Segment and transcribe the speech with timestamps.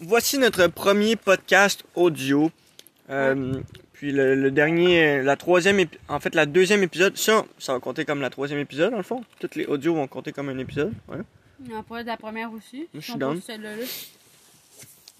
[0.00, 2.50] voici notre premier podcast audio.
[3.10, 3.60] Euh,
[3.92, 8.04] puis le, le dernier, la troisième, en fait la deuxième épisode, ça, ça va compter
[8.04, 9.24] comme la troisième épisode dans le fond.
[9.38, 10.92] Toutes les audios vont compter comme un épisode.
[11.08, 11.18] Ouais.
[11.70, 12.88] On a parlé de la première aussi.
[12.94, 13.40] je suis down.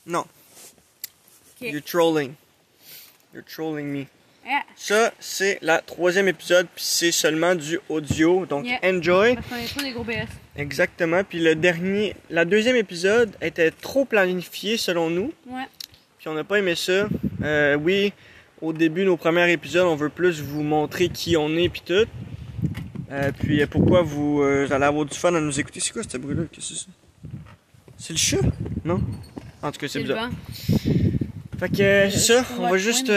[0.05, 0.25] Non,
[1.61, 2.35] you're trolling.
[3.33, 4.07] You're trolling me.
[4.77, 8.47] Ça, c'est la troisième épisode, puis c'est seulement du audio.
[8.47, 8.79] Donc Yeah.
[8.85, 9.35] enjoy.
[9.37, 10.27] parce qu'on est des gros BS.
[10.57, 11.23] Exactement.
[11.25, 15.33] Puis le dernier, la deuxième épisode était trop planifié selon nous.
[15.47, 15.67] Ouais.
[16.19, 17.09] Puis on n'a pas aimé ça.
[17.43, 18.13] Euh, oui,
[18.61, 22.07] au début, nos premiers épisodes, on veut plus vous montrer qui on est puis tout.
[23.11, 25.81] Euh, puis euh, pourquoi vous euh, allez avoir du fun à nous écouter?
[25.81, 26.43] C'est quoi ce bruit-là?
[26.51, 26.87] Qu'est-ce que c'est?
[27.99, 28.49] C'est le chat?
[28.85, 29.01] Non?
[29.63, 30.31] En tout cas, c'est bizarre.
[31.59, 33.13] Fait que c'est ça, on va juste.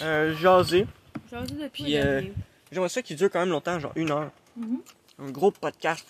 [0.00, 0.86] Euh, jaser.
[1.30, 2.22] J'ai envie de Puis, tout euh.
[2.70, 4.30] J'aimerais ça qu'il dure quand même longtemps, genre une heure.
[4.56, 4.80] Mhm.
[5.18, 6.06] Un gros podcast.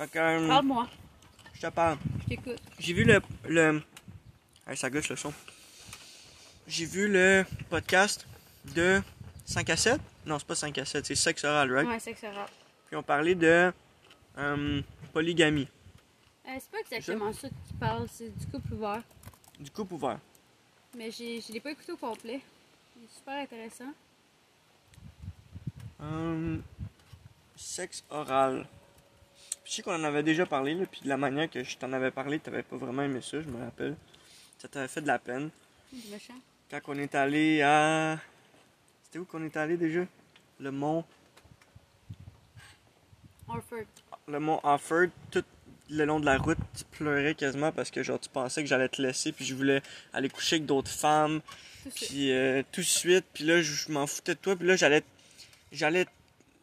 [0.00, 0.88] Euh, Parle-moi.
[1.54, 1.98] je te parle.
[2.24, 2.58] Je t'écoute.
[2.78, 3.20] J'ai vu le.
[3.48, 3.80] le...
[4.66, 5.32] Hey, ça gâche le son.
[6.66, 8.26] J'ai vu le podcast
[8.74, 9.00] de
[9.44, 10.00] 5 à 7.
[10.26, 11.88] Non, c'est pas 5 à 7, c'est sexe oral, right?
[11.88, 12.48] Ouais, c'est rare.
[12.86, 13.72] Puis on parlait de
[14.38, 14.82] euh,
[15.12, 15.68] polygamie,
[16.46, 19.02] Euh, c'est pas exactement ça qui parle, c'est du couple ouvert.
[19.58, 20.18] du couple ouvert.
[20.96, 22.40] Mais j'ai- je l'ai pas écouté au complet.
[22.94, 23.92] C'est super intéressant.
[26.00, 26.58] Euh,
[27.56, 28.66] sexe oral.
[29.64, 31.92] Je sais qu'on en avait déjà parlé, là, puis de la manière que je t'en
[31.92, 33.96] avais parlé, t'avais pas vraiment aimé ça, je me rappelle.
[34.58, 35.50] Ça t'avait fait de la peine.
[36.10, 36.34] Méchant.
[36.70, 38.18] Quand on est allé à.
[39.04, 40.04] C'était où qu'on est allé déjà?
[40.58, 41.04] Le mont.
[43.48, 43.84] Harford.
[44.28, 45.44] le mont Offord, tout
[45.92, 48.88] le long de la route, tu pleurais quasiment parce que genre tu pensais que j'allais
[48.88, 51.40] te laisser, puis je voulais aller coucher avec d'autres femmes,
[51.94, 55.02] puis euh, tout de suite, puis là je m'en foutais de toi, puis là j'allais
[55.70, 56.06] j'allais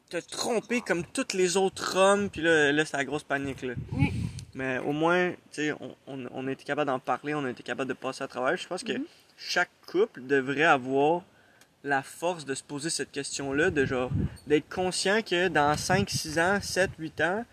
[0.09, 3.73] te tromper comme tous les autres hommes, puis là, là c'est la grosse panique là.
[3.91, 4.11] Oui.
[4.55, 7.52] Mais au moins, tu sais, on, on, on a été capable d'en parler, on a
[7.52, 8.57] été capable de passer à travers.
[8.57, 9.05] Je pense que Mhm.
[9.38, 11.22] chaque couple devrait avoir
[11.83, 14.09] la force de se poser cette question-là, de genre,
[14.47, 17.46] d'être conscient que dans 5, 6 ans, 7, 8 ans,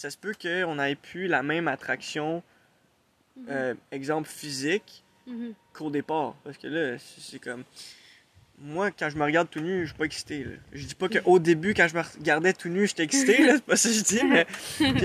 [0.00, 2.42] ça se peut qu'on n'ait plus la même attraction,
[3.50, 5.52] euh, exemple physique, Mhm.
[5.74, 6.34] qu'au départ.
[6.42, 7.64] Parce que là, c'est comme.
[8.62, 10.44] Moi, quand je me regarde tout nu, je suis pas excité.
[10.44, 10.50] Là.
[10.72, 13.76] Je dis pas qu'au début, quand je me regardais tout nu, j'étais excité, c'est pas
[13.76, 14.46] ça que je dis, mais.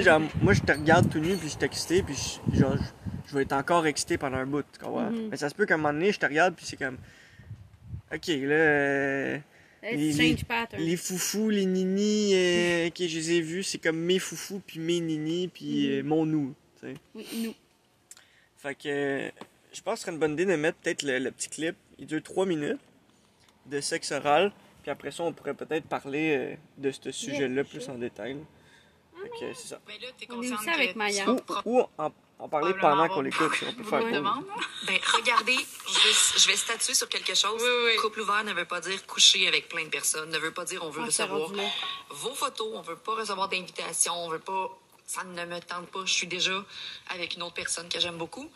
[0.03, 2.15] genre, moi, je te regarde tout nu, puis je suis excité, puis
[2.53, 5.11] je, genre, je, je vais être encore excité pendant un bout, tu comprends?
[5.11, 5.27] Mhm.
[5.29, 6.97] Mais ça se peut qu'à un moment donné, je te regarde, puis c'est comme.
[8.13, 8.33] Ok, là.
[8.55, 9.37] euh,
[9.91, 10.81] Les- change pattern.
[10.81, 14.79] les foufous, les ninis, euh, ok, je les ai vus, c'est comme mes foufous, puis
[14.79, 16.93] mes ninis, puis euh, mon nous, tu sais.
[17.13, 17.53] Oui, nous.
[18.57, 19.29] Fait que euh,
[19.73, 21.75] je pense que ce serait une bonne idée de mettre peut-être le, le petit clip.
[21.99, 22.79] Il dure 3 minutes
[23.67, 24.51] de sexe oral.
[24.81, 27.93] Puis après ça, on pourrait peut-être parler de ce sujet-là plus sure.
[27.93, 28.37] en détail.
[29.21, 29.81] Fait que c'est ça.
[29.87, 31.29] Ben là, t'es consciente avec que Maya.
[31.29, 34.43] Ou, ou en, en parler pendant qu'on l'écoute, si on peut faire demande.
[34.87, 35.57] Ben, regardez,
[35.87, 37.63] je vais, je vais statuer sur quelque chose.
[38.01, 40.83] Couple ouvert ne veut pas dire coucher avec plein de personnes, ne veut pas dire
[40.83, 41.49] on veut s'est recevoir
[42.09, 44.69] vos photos, on veut pas recevoir d'invitation, on veut pas.
[45.07, 46.03] Ça ne me tente pas.
[46.03, 46.65] Je suis déjà
[47.09, 48.49] avec une autre personne que j'aime beaucoup.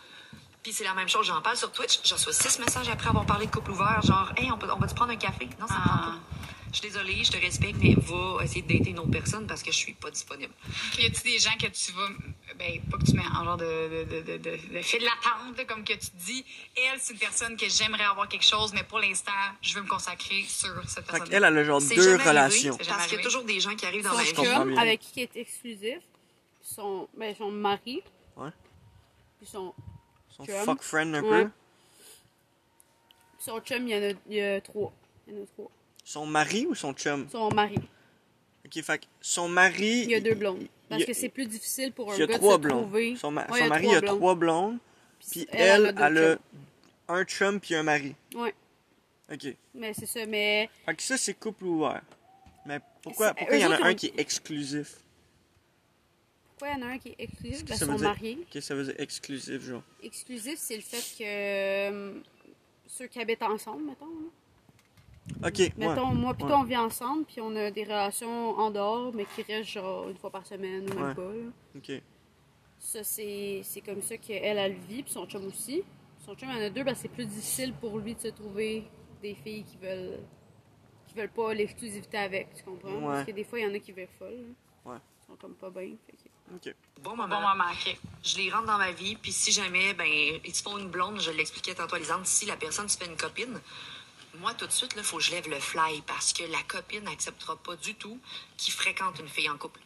[0.63, 1.99] Puis c'est la même chose, j'en parle sur Twitch.
[2.03, 4.79] Je reçois six messages après avoir parlé de couple ouvert, genre, hey, on, peut, on
[4.79, 5.47] va-tu prendre un café?
[5.59, 6.38] Non, ça me tente pas.
[6.71, 9.63] Je suis désolée, je te respecte, mais va essayer de dater une autre personne parce
[9.63, 10.53] que je suis pas disponible.
[10.99, 12.09] Y a-tu des gens que tu vas,
[12.59, 15.57] ben, pas que tu mets en genre de, de, de, de, de, de fil d'attente,
[15.57, 16.45] là, comme que tu dis,
[16.77, 19.31] elle, c'est une personne que j'aimerais avoir quelque chose, mais pour l'instant,
[19.61, 21.33] je veux me consacrer sur cette Fait personne.
[21.33, 22.77] elle a genre C'est deux relations.
[22.77, 24.77] Parce qu'il y a toujours des gens qui arrivent dans Son vie.
[24.77, 25.97] avec qui est exclusif,
[26.61, 28.03] son, ben, son mari,
[28.37, 28.51] Ouais.
[29.39, 29.73] puis son,
[30.37, 30.55] Son chum.
[30.65, 31.45] fuck friend un Ouais.
[31.45, 31.49] peu.
[33.39, 34.93] son chum, il y en a, il y a trois.
[35.27, 35.71] Il y en a trois.
[36.09, 37.27] Son mari ou son chum?
[37.31, 37.75] Son mari.
[38.65, 40.05] Ok, fait que son mari.
[40.05, 40.65] Il y a deux blondes.
[40.89, 42.81] Parce a- que c'est plus difficile pour un gars de se blondes.
[42.81, 43.15] trouver.
[43.15, 44.79] Son, ma- Ouais, son il mari, il a trois blondes.
[45.29, 46.39] Puis elle, elle, elle a elle
[47.09, 48.15] un chum puis un mari.
[48.33, 48.55] Ouais,
[49.31, 49.55] Ok.
[49.75, 50.25] mais c'est ça.
[50.25, 52.01] Mais Fait que ça, c'est couple ouvert.
[52.65, 54.95] Mais pourquoi, pourquoi il y en a un qui est exclusif?
[56.57, 57.63] pourquoi il y en a un qui est exclusif?
[57.65, 58.07] Qu'est-ce que Ben, ça veut son dire?
[58.09, 58.37] mari.
[58.49, 59.83] Qu'est-ce que ça veut dire exclusif, genre?
[60.01, 62.19] Exclusif, c'est le fait que euh,
[62.87, 64.07] ceux qui habitent ensemble, mettons.
[64.07, 64.27] là.
[65.45, 65.73] Ok, ouais.
[65.77, 66.49] Mettons, moi puis ouais.
[66.49, 70.09] toi, on vit ensemble, puis on a des relations en dehors, mais qui restent genre
[70.09, 71.15] une fois par semaine ou même Ouais.
[71.15, 71.21] pas.
[71.21, 71.51] là.
[71.77, 72.01] Ok.
[72.79, 75.83] Ça, c'est c'est comme ça qu'elle, elle vit, puis son chum aussi.
[76.25, 78.19] Son chum, il y en a deux, parce que c'est plus difficile pour lui de
[78.19, 78.83] se trouver
[79.21, 80.19] des filles qui veulent
[81.07, 82.91] qui veulent pas l'exclusivité avec, tu comprends?
[82.93, 83.05] Ouais.
[83.07, 84.29] Parce que des fois, il y en a qui veulent folle.
[84.85, 84.91] là.
[84.91, 84.97] Ouais.
[85.23, 85.95] Ils sont comme pas bien.
[86.05, 86.29] fait que-
[86.69, 86.75] Ok.
[87.01, 87.41] Bon Bon moment.
[87.41, 87.97] moment, ok.
[88.23, 91.19] Je les rentre dans ma vie, puis si jamais, ben, ils se font une blonde,
[91.19, 93.59] je l'expliquais tantôt à Lisande, si la personne se fait une copine,
[94.37, 97.03] moi, tout de suite, il faut que je lève le fly parce que la copine
[97.03, 98.19] n'acceptera pas du tout
[98.57, 99.79] qu'il fréquente une fille en couple.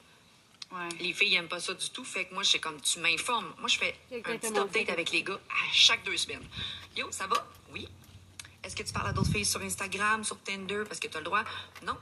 [0.71, 0.89] Ouais.
[0.99, 3.53] Les filles aiment pas ça du tout, fait que moi, je suis comme, tu m'informes.
[3.59, 6.45] Moi, je fais un petit update avec les gars à chaque deux semaines.
[6.95, 7.45] Yo, ça va?
[7.71, 7.87] Oui.
[8.63, 11.19] Est-ce que tu parles à d'autres filles sur Instagram, sur Tinder, parce que tu as
[11.19, 11.43] le droit?
[11.85, 11.97] Non.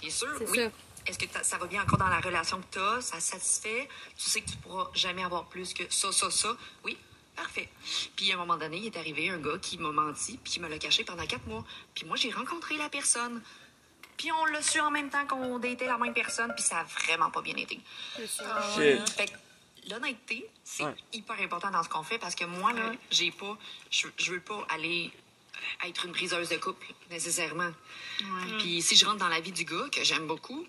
[0.00, 0.28] T'es sûr?
[0.38, 0.68] C'est Oui.
[1.06, 3.00] Est-ce que ça va bien encore dans la relation que tu as?
[3.00, 3.88] Ça satisfait?
[4.16, 6.56] Tu sais que tu pourras jamais avoir plus que ça, ça, ça?
[6.84, 6.98] Oui.
[7.36, 7.68] Parfait.
[8.16, 10.60] Puis à un moment donné, il est arrivé un gars qui m'a menti, puis qui
[10.60, 11.64] me l'a caché pendant quatre mois.
[11.94, 13.42] Puis moi, j'ai rencontré la personne.
[14.16, 16.84] Puis on l'a su en même temps qu'on datait la même personne, puis ça a
[16.84, 17.78] vraiment pas bien été.
[18.16, 18.62] C'est ça.
[18.74, 19.08] Shit.
[19.10, 20.94] Fait que l'honnêteté, c'est Ouais.
[21.12, 23.58] hyper important dans ce qu'on fait parce que moi, là, j'ai pas.
[23.90, 25.12] Je, je veux pas aller
[25.86, 27.70] être une briseuse de couple, nécessairement.
[28.58, 30.66] Puis si je rentre dans la vie du gars, que j'aime beaucoup,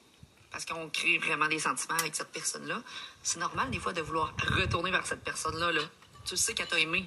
[0.51, 2.81] parce qu'on crée vraiment des sentiments avec cette personne-là,
[3.23, 5.71] c'est normal des fois de vouloir retourner vers cette personne-là.
[5.71, 5.81] Là.
[6.27, 7.05] Tu sais qu'elle t'a aimé.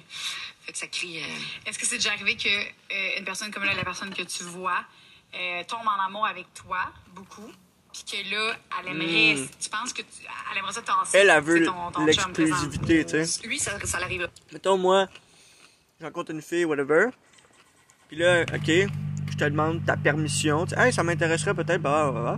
[0.63, 1.19] Fait que ça crie.
[1.21, 1.25] euh,
[1.69, 4.43] Est-ce que c'est déjà arrivé que euh, une personne comme là, la personne que tu
[4.43, 4.83] vois,
[5.35, 6.79] euh, tombe en amour avec toi
[7.13, 7.49] beaucoup,
[7.93, 9.47] puis que là, elle aimerait, Hmm.
[9.59, 10.07] tu penses que tu,
[10.51, 11.65] elle aimerait ça tasser Elle, elle veut
[12.05, 13.47] l'exclusivité, tu sais.
[13.47, 14.27] Lui, ça, ça l'arrive.
[14.51, 15.07] Mettons, moi,
[15.99, 17.07] je rencontre une fille, whatever.
[18.07, 20.65] Puis là, OK, je te demande ta permission.
[20.65, 22.21] Tu sais, hey, ça m'intéresserait peut-être, bah, bah,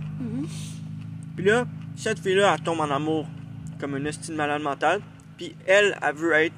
[1.36, 1.66] Puis là,
[1.96, 3.26] cette fille-là, elle tombe en amour
[3.80, 5.02] comme une estime malade mentale.
[5.36, 6.54] Puis elle, elle veut être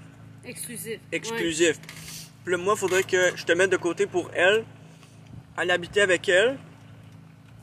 [0.46, 0.98] Exclusif.
[1.12, 1.78] exclusif.
[2.44, 4.64] Puis là, moi, faudrait que je te mette de côté pour elle,
[5.56, 6.58] aller habiter avec elle.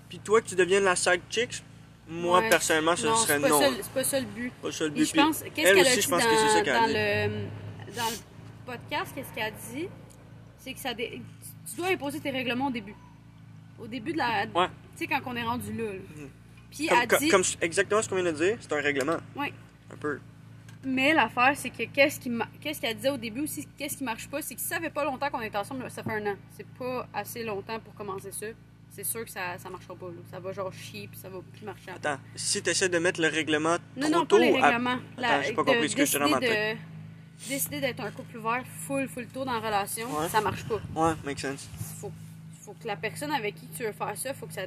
[0.09, 1.63] Puis toi, que tu deviennes la side chick,
[2.07, 2.49] moi, Ouais.
[2.49, 3.61] personnellement, ce non, serait pas non.
[3.81, 4.51] C'est pas ça le but.
[4.61, 5.05] Pas ça le but.
[5.05, 6.75] je pense, qu'est-ce elle qu'elle a aussi, dit je dans, pense que c'est ça qu'elle
[6.75, 6.93] a dans dit.
[6.93, 8.15] le, dans le
[8.65, 9.87] podcast, qu'est-ce qu'elle a dit?
[10.57, 11.21] C'est que ça dé-
[11.69, 12.95] tu dois imposer tes règlements au début.
[13.79, 14.45] Au début de la...
[14.53, 14.67] Ouais.
[14.97, 15.85] Tu sais, quand on est rendu là.
[15.93, 15.99] là.
[16.69, 17.27] Puis Comme, elle comme- dit...
[17.29, 19.17] comme exactement ce qu'on vient de dire, c'est un règlement.
[19.35, 19.53] Ouais.
[19.91, 20.19] Un peu.
[20.85, 24.03] Mais l'affaire, c'est que qu'est-ce qui ma- qu'est-ce qu'elle disait au début aussi, qu'est-ce qui
[24.03, 26.25] marche pas, c'est que si ça fait pas longtemps qu'on est ensemble, ça fait un
[26.33, 26.35] an.
[26.57, 28.47] C'est pas assez longtemps pour commencer ça.
[28.91, 30.07] C'est sûr que ça, ça marchera pas.
[30.07, 30.13] là.
[30.29, 31.89] Ça va genre chier puis ça va plus marcher.
[31.91, 32.09] après.
[32.09, 34.37] Attends, si tu essaies de mettre le règlement Non, trop non, tôt.
[34.37, 34.97] pas les à- règlements.
[35.17, 36.77] Attends, j'ai pas compris ce que je te
[37.49, 40.29] décider d'être un couple ouvert full, full tôt dans la relation, Ouais.
[40.29, 40.79] ça marche pas.
[40.95, 41.67] Ouais, make sense.
[41.99, 42.11] Faut,
[42.61, 44.61] faut que la personne avec qui tu veux faire ça, faut que ça,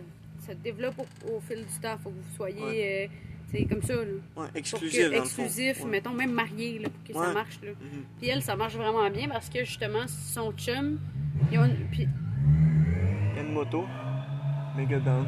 [0.45, 1.97] ça se développe au, au fil du temps.
[2.03, 3.09] Faut que vous soyez euh,
[3.51, 3.95] c'est comme ça.
[3.95, 4.03] Là.
[4.37, 5.91] Ouais, que- exclusif exclusif, Ouais.
[5.91, 7.27] mettons même marié, là, pour que Ouais.
[7.27, 7.59] ça marche.
[7.63, 7.71] Là.
[7.71, 8.05] Mhm.
[8.21, 10.99] Puis elle, ça marche vraiment bien parce que justement, son chum,
[11.53, 12.09] ils ont une- puis
[13.33, 13.85] Il y a une moto.
[14.77, 15.27] Mega down.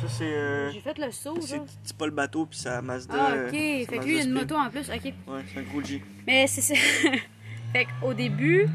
[0.00, 0.24] Ça, c'est.
[0.24, 1.66] euh, j'ai fait le saut, c'est genre.
[1.82, 3.14] c'est pas le bateau, puis ça Mazda.
[3.16, 3.52] Ah, euh, ok.
[3.52, 4.88] Fait que lui, il y a une moto en plus.
[4.90, 5.04] Ok.
[5.04, 5.12] Ouais,
[5.52, 6.02] c'est un gros G.
[6.26, 6.74] Mais c'est ça.
[7.72, 8.68] fait qu'au début,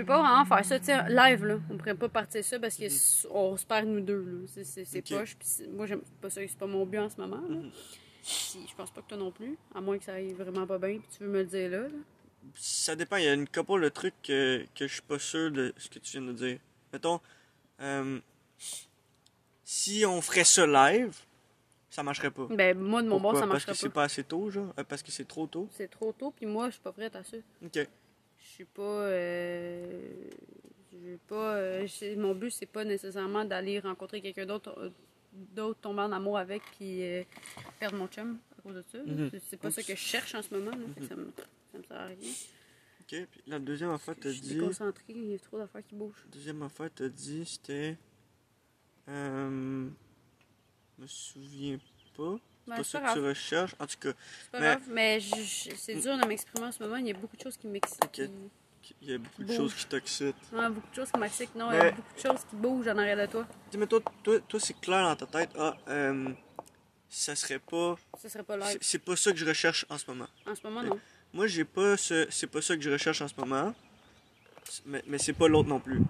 [0.00, 1.58] peux pas vraiment faire ça, tu live, là.
[1.70, 4.46] On pourrait pas partir ça parce qu'on se perd nous deux, là.
[4.46, 5.18] C'est- C'est c'est Ok.
[5.20, 5.36] poche.
[5.36, 6.40] Puis moi, j'aime pas ça.
[6.46, 7.58] C'est pas mon but en ce moment, là.
[8.22, 9.56] Puis je pense pas que toi non plus.
[9.74, 11.78] À moins que ça aille vraiment pas bien, puis tu veux me le dire là.
[11.82, 11.88] là.
[12.54, 15.50] Ça dépend, il y a une couple de trucs que, que je suis pas sûr
[15.50, 16.58] de ce que tu viens de dire.
[16.92, 17.20] Mettons,
[17.80, 18.18] euh,
[19.64, 21.16] si on ferait ça live,
[21.90, 22.46] ça marcherait pas.
[22.50, 23.94] Ben, moi, de mon bord, ça Parce que marcherait c'est pas.
[23.94, 24.72] pas assez tôt, genre?
[24.78, 25.68] Euh, Parce que c'est trop tôt?
[25.72, 27.36] C'est trop tôt, puis moi, je suis pas prête à ça.
[27.64, 27.88] Ok.
[28.60, 28.82] Je suis pas.
[28.82, 30.12] Euh,
[30.92, 31.54] je veux pas.
[31.56, 31.86] euh,
[32.18, 34.90] mon but, c'est pas nécessairement d'aller rencontrer quelqu'un d'autre, euh,
[35.32, 37.22] d'autre tomber en amour avec, puis euh,
[37.78, 38.98] perdre mon chum à cause de ça.
[38.98, 39.30] Mhm.
[39.30, 40.72] C'est- C'est pas ça que je cherche en ce moment.
[40.72, 41.06] là.
[41.08, 41.32] Ça, me,
[41.72, 42.16] ça me sert à rien.
[42.18, 44.54] Ok, puis la deuxième affaire, Je t'as suis dit.
[44.56, 46.26] déconcentrée, il y a trop d'affaires qui bougent.
[46.30, 47.96] Deuxième affaire, t'as dit, c'était.
[49.08, 49.88] Je
[50.98, 51.78] me souviens
[52.14, 52.38] pas.
[52.76, 53.74] C'est Ben, pas ça que tu recherches.
[53.78, 54.12] En tout cas,
[54.42, 56.96] C'est pas Mais- grave, mais c'est dur de m'exprimer en ce moment.
[56.96, 58.10] Il y a beaucoup de choses qui m'excitent.
[58.12, 58.30] Qui-
[59.02, 60.34] il y a beaucoup de choses qui t'excitent.
[60.52, 61.54] Ouais, beaucoup de choses qui m'excitent.
[61.54, 63.46] Non, il y a Mais- beaucoup de choses qui bougent en arrière de toi.
[63.70, 65.50] Dis, mais toi, toi, toi c'est clair dans ta tête.
[65.58, 66.30] Ah, euh,
[67.08, 67.96] ça serait pas.
[68.20, 68.66] Ce serait pas live.
[68.72, 70.26] c'est- C'est pas ça que je recherche en ce moment.
[70.46, 70.98] En ce moment, non.
[71.32, 72.26] Moi, j'ai pas ce.
[72.30, 73.74] C'est pas ça que je recherche en ce moment.
[74.86, 76.00] Mais, mais c'est pas l'autre non plus.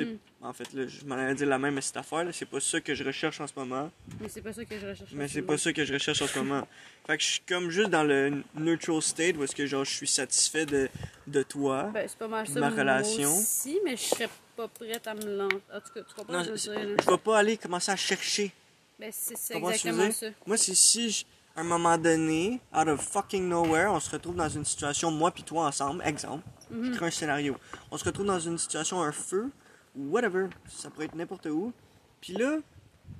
[0.00, 0.18] Mhm.
[0.42, 2.24] En fait, là, je m'en allais dire la même cette affaire.
[2.24, 2.32] là.
[2.32, 3.90] C'est pas ça que je recherche en ce moment.
[4.20, 5.10] Mais c'est pas ça que je recherche.
[5.12, 6.66] Mais ce c'est pas ça que je recherche en ce moment.
[7.06, 9.90] Fait que je suis comme juste dans le neutral state où est-ce que genre je
[9.92, 10.88] suis satisfait de,
[11.26, 11.90] de toi.
[11.94, 12.60] Ben, c'est pas mal Puis ça.
[12.60, 13.36] ma moi relation.
[13.36, 15.56] aussi, mais je serais pas prête à me lancer.
[15.72, 17.02] En tout cas, tu comprends non, ce que je veux dire, là?
[17.04, 18.52] je vais pas aller commencer à chercher.
[18.98, 20.26] Ben, c'est exactement ça.
[20.46, 21.24] Moi, c'est si, je-
[21.56, 25.30] à un moment donné, out of fucking nowhere, on se retrouve dans une situation, moi
[25.30, 26.92] puis toi ensemble, exemple, Mhm.
[26.92, 27.56] je crée un scénario.
[27.90, 29.50] On se retrouve dans une situation, un feu,
[29.96, 31.72] whatever, ça pourrait être n'importe où.
[32.20, 32.58] Puis là,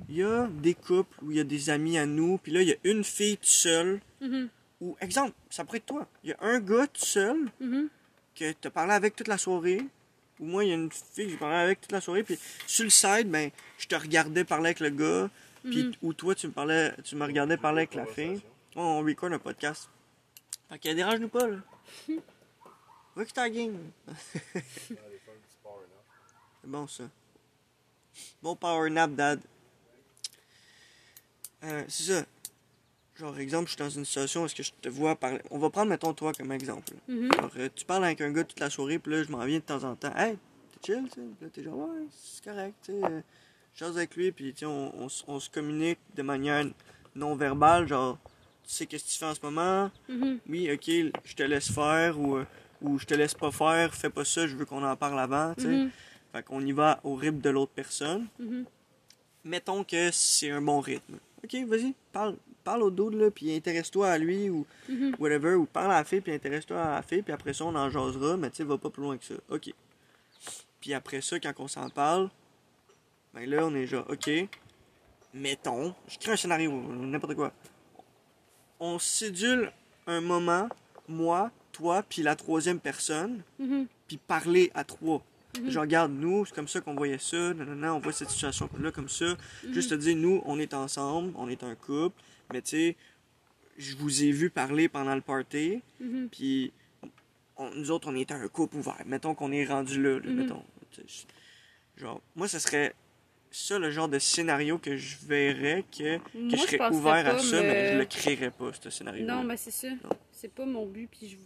[0.08, 2.62] il y a des couples où il y a des amis à nous, puis là,
[2.62, 4.48] il y a une fille toute seule, Mhm.
[4.80, 6.06] ou exemple, ça pourrait être toi.
[6.24, 7.88] Il y a un gars tout seul Mhm.
[8.34, 9.80] que tu as parlé avec toute la soirée,
[10.40, 12.38] ou moi, il y a une fille que j'ai parlé avec toute la soirée, puis
[12.66, 15.30] sur le side, ben, je te regardais parler avec le gars,
[15.64, 15.92] puis Mhm.
[16.02, 18.40] ou toi, tu me parlais, tu me regardais parler avec la fille.
[18.74, 19.88] Oh, on record un podcast.
[20.70, 21.56] Fait dérange-nous pas, là.
[23.14, 23.76] Va que ta gang.
[26.62, 27.04] C'est bon, ça.
[28.42, 29.40] Bon power nap, dad.
[31.64, 32.24] Euh, c'est ça.
[33.16, 35.40] Genre, exemple, je suis dans une situation où est-ce que je te vois parler.
[35.50, 36.92] On va prendre, mettons, toi comme exemple.
[37.08, 39.58] Genre, euh, tu parles avec un gars toute la soirée, puis là, je m'en viens
[39.58, 40.14] de temps en temps.
[40.16, 40.38] Hey,
[40.80, 41.20] t'es chill, tu sais?
[41.20, 43.04] Puis là, t'es genre, ouais, c'est correct, tu sais.
[43.04, 43.20] euh,
[43.74, 46.64] Je avec lui, puis tu sais, on, on, se communique de manière
[47.14, 48.18] non verbale, genre,
[48.66, 49.90] tu sais qu'est-ce que tu fais en ce moment?
[50.08, 50.38] Mhm.
[50.48, 52.38] Oui, ok, je te laisse faire, ou,
[52.80, 55.54] ou je te laisse pas faire, fais pas ça, je veux qu'on en parle avant,
[55.54, 55.68] tu sais.
[55.68, 55.90] Mhm.
[56.32, 58.26] Fait qu'on y va au rythme de l'autre personne.
[58.38, 58.64] Mhm.
[59.44, 61.18] Mettons que c'est un bon rythme.
[61.44, 65.16] Ok, vas-y, parle, parle au dude, là, puis intéresse-toi à lui, ou Mhm.
[65.18, 67.74] whatever, ou parle à la fille, puis intéresse-toi à la fille, puis après ça, on
[67.74, 69.34] en jasera, mais tu sais, va pas plus loin que ça.
[69.50, 69.72] Ok.
[70.80, 72.30] Puis après ça, quand on s'en parle,
[73.34, 74.30] ben là, on est genre, ok,
[75.34, 77.52] mettons, je crée un scénario, n'importe quoi.
[78.80, 79.72] On sédule
[80.06, 80.68] un moment,
[81.08, 83.86] moi, toi, puis la troisième personne, Mhm.
[84.06, 85.22] puis parler à trois.
[85.60, 85.70] Mhm.
[85.70, 89.08] Je regarde, nous, c'est comme ça qu'on voyait ça, nanana, on voit cette situation-là comme
[89.08, 89.36] ça.
[89.64, 89.74] Mhm.
[89.74, 92.20] Juste te dire, nous, on est ensemble, on est un couple,
[92.52, 92.96] mais tu sais,
[93.78, 96.28] je vous ai vu parler pendant le party, Mhm.
[96.30, 96.72] puis
[97.56, 99.02] on- nous autres, on était un couple ouvert.
[99.06, 100.34] Mettons qu'on est rendu là, là, Mhm.
[100.34, 100.62] mettons.
[101.96, 102.94] Genre, moi, ce serait
[103.50, 107.38] ça le genre de scénario que je verrais, que, que Moi, je serais ouvert à
[107.38, 109.90] ça, mais me- je le créerais pas, ce scénario Non, mais c'est ça.
[109.90, 110.10] Non.
[110.30, 111.08] C'est pas mon but.
[111.10, 111.36] Puis je,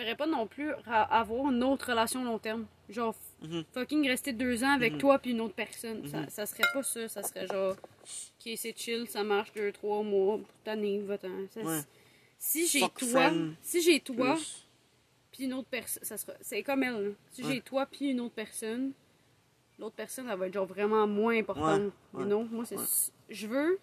[0.00, 2.66] je verrais pas non plus avoir une autre relation long terme.
[2.88, 3.64] Genre, Mhm.
[3.72, 4.98] fucking rester deux ans avec Mhm.
[4.98, 6.06] toi puis une autre personne.
[6.08, 6.30] Ça, Mhm.
[6.30, 7.08] ça serait pas ça.
[7.08, 11.28] Ça serait genre, ok, c'est chill, ça marche deux, trois mois, t'année, va-t'en.
[11.56, 11.80] Ouais.
[12.38, 13.30] Si j'ai toi,
[13.62, 14.36] si j'ai toi
[15.32, 17.04] puis une autre personne, ça sera, c'est comme elle.
[17.08, 17.10] là.
[17.32, 17.54] Si Ouais.
[17.54, 18.92] j'ai toi puis une autre personne,
[19.78, 21.92] l'autre personne, elle va être genre vraiment moins importante.
[22.14, 22.76] Ouais, non, moi, c'est,
[23.28, 23.78] je veux,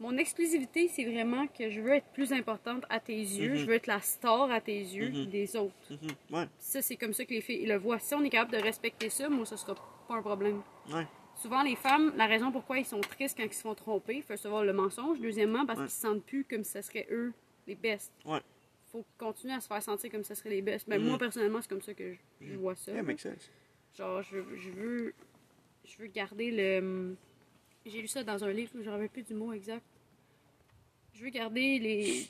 [0.00, 3.50] mon exclusivité, c'est vraiment que je veux être plus importante à tes yeux.
[3.50, 3.56] Mhm.
[3.56, 5.26] Je veux être la star à tes yeux Mhm.
[5.26, 5.74] des autres.
[5.90, 6.36] Mhm.
[6.36, 7.98] Ouais, Ça, c'est comme ça que les filles le voient.
[7.98, 10.62] Si on est capable de respecter ça, moi, ça sera pas un problème.
[10.92, 11.06] ouais.
[11.34, 14.44] Souvent, les femmes, la raison pourquoi ils sont tristes quand ils se font tromper, first
[14.46, 15.20] of all, le mensonge.
[15.20, 15.84] Deuxièmement, parce Ouais.
[15.84, 17.32] qu'ils se sentent plus comme si ce serait eux
[17.68, 18.12] les best.
[18.24, 18.40] Ouais.
[18.90, 20.88] Faut continuer à se faire sentir comme si ce serait les best.
[20.88, 21.00] Ben.
[21.00, 22.90] Moi, personnellement, c'est comme ça que je, je vois ça.
[22.90, 23.48] Yeah, makes sense.
[23.96, 25.14] Genre, je, je veux
[25.84, 27.14] je veux garder le...
[27.86, 29.84] J'ai lu ça dans un livre, je ne rappelle plus du mot exact.
[31.14, 32.26] Je veux garder les...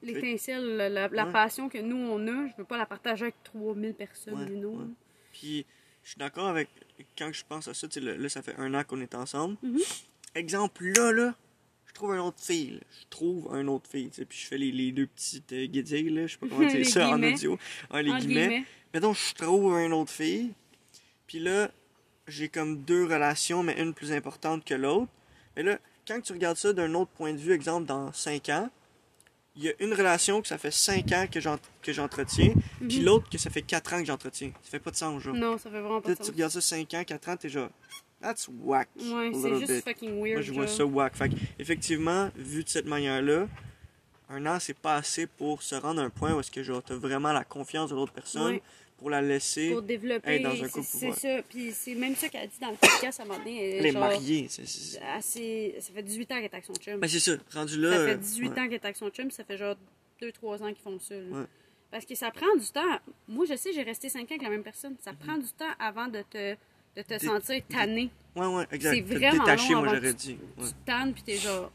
[0.00, 1.32] L'étincelle, la, la- la Ouais.
[1.32, 4.60] passion que nous, on a, je veux pas la partager avec 3000 personnes, Ouais, you
[4.60, 4.78] know.
[4.78, 4.86] ouais.
[5.32, 5.66] Puis,
[6.04, 6.68] je suis d'accord avec.
[7.16, 9.56] Quand je pense à ça, là, ça fait un an qu'on est ensemble.
[9.60, 9.80] Mhm.
[10.36, 11.34] Exemple, là, là,
[11.86, 12.78] je trouve un autre fille.
[13.00, 14.24] Je trouve un autre fille, tu.
[14.24, 16.28] Puis, je fais les, les deux petites euh, guédilles, là.
[16.28, 17.58] Je sais pas comment dire ça en audio.
[17.92, 18.48] Ouais, les guillemets.
[18.48, 18.64] guillemets.
[18.94, 20.52] Mettons, je trouve un autre fille.
[21.26, 21.72] Puis là,
[22.28, 25.08] j'ai comme deux relations, mais une plus importante que l'autre.
[25.56, 28.70] Mais là, quand tu regardes ça d'un autre point de vue, exemple, dans 5 ans,
[29.56, 32.54] il y a une relation que ça fait 5 ans que j'en- que j'entretiens,
[32.86, 33.04] puis Mhm.
[33.04, 34.52] l'autre que ça fait 4 ans que j'entretiens.
[34.62, 35.34] Ça fait pas de sens, genre.
[35.34, 36.30] Non, ça fait vraiment pas de tu sens.
[36.30, 37.70] regardes ça 5 ans, 4 ans, t'es genre,
[38.22, 38.88] that's whack.
[38.96, 39.84] Ouais, c'est juste bit.
[39.84, 40.34] fucking weird.
[40.34, 41.16] Moi, je vois ça whack.
[41.16, 43.48] Fait que, effectivement, vu de cette manière-là,
[44.30, 46.82] un an, c'est pas assez pour se rendre à un point où est-ce que genre,
[46.82, 48.60] t'as vraiment la confiance de l'autre personne.
[48.98, 49.70] Pour la laisser.
[49.70, 50.34] Pour développer.
[50.36, 51.42] être dans un couple C'est ça.
[51.48, 53.56] Puis c'est même ça qu'elle a dit dans le podcast à un moment donné.
[53.56, 54.48] elle est Elle est genre, mariée.
[55.16, 56.98] assez- Ça fait 18 ans qu'elle est avec son chum.
[57.00, 57.32] Ben, c'est ça.
[57.54, 57.92] Rendu là.
[57.92, 58.52] ça euh, fait 18 ouais.
[58.52, 59.76] ans qu'elle est avec son chum, ça fait genre
[60.20, 61.14] 2-3 ans qu'ils font ça.
[61.14, 61.20] là.
[61.40, 61.46] Ouais.
[61.90, 62.98] Parce que ça prend du temps.
[63.28, 64.94] Moi, je sais, j'ai resté 5 ans avec la même personne.
[65.02, 65.18] Ça Mhm.
[65.18, 66.52] prend du temps avant de te,
[66.96, 68.10] de te Dé- sentir tanné.
[68.36, 68.94] Ouais, ouais, exact.
[68.94, 70.38] C'est vraiment Détaché, long moi, avant j'aurais dit.
[70.58, 70.66] Ouais.
[70.66, 71.72] Tu tannes, puis t'es genre.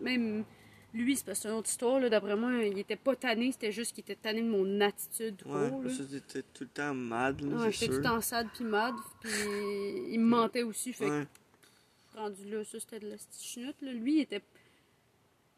[0.00, 0.44] Même
[0.92, 2.00] lui, c'est parce que c'est une autre histoire.
[2.00, 2.08] là.
[2.08, 5.40] D'après moi, il était pas tanné, c'était juste qu'il était tanné de mon attitude.
[5.46, 8.48] Ouais, parce que t'étais tout le temps mad, là, Ouais, j'étais tout le temps sad
[8.54, 9.30] puis mad, puis
[10.08, 10.92] il me mentait aussi.
[10.92, 11.26] Fait que Ouais.
[12.16, 13.76] rendu là, ça c'était de la chenoute.
[13.82, 14.42] Lui, il était.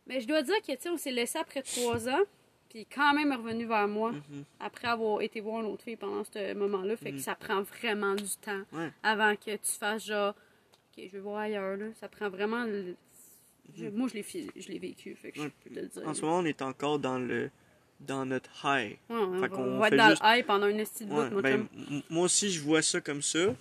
[0.07, 2.23] Mais je dois dire que, tu sais, on s'est laissé après trois ans,
[2.69, 4.45] puis il est quand même revenu vers moi Mhm.
[4.61, 6.97] après avoir été voir une autre fille pendant ce moment-là.
[6.97, 7.23] Fait que Mhm.
[7.23, 8.91] ça prend vraiment du temps Ouais.
[9.03, 10.35] avant que tu fasses genre,
[10.99, 11.87] ok, je vais voir ailleurs, là.
[12.01, 12.65] Ça prend vraiment.
[12.65, 12.97] le-
[13.77, 14.25] je- moi, je l'ai,
[14.57, 15.41] je l'ai vécu, fait que.
[15.41, 15.51] Ouais.
[15.65, 16.09] je peux te le dire.
[16.09, 17.51] En ce moment, on est encore dans le
[18.01, 18.93] dans notre high.
[19.09, 21.31] Ouais, on, Fait va, qu'on être dans juste- le hype pendant une esti de Ouais,
[21.31, 21.67] moi, ben,
[22.11, 23.55] moi aussi, je vois ça comme ça.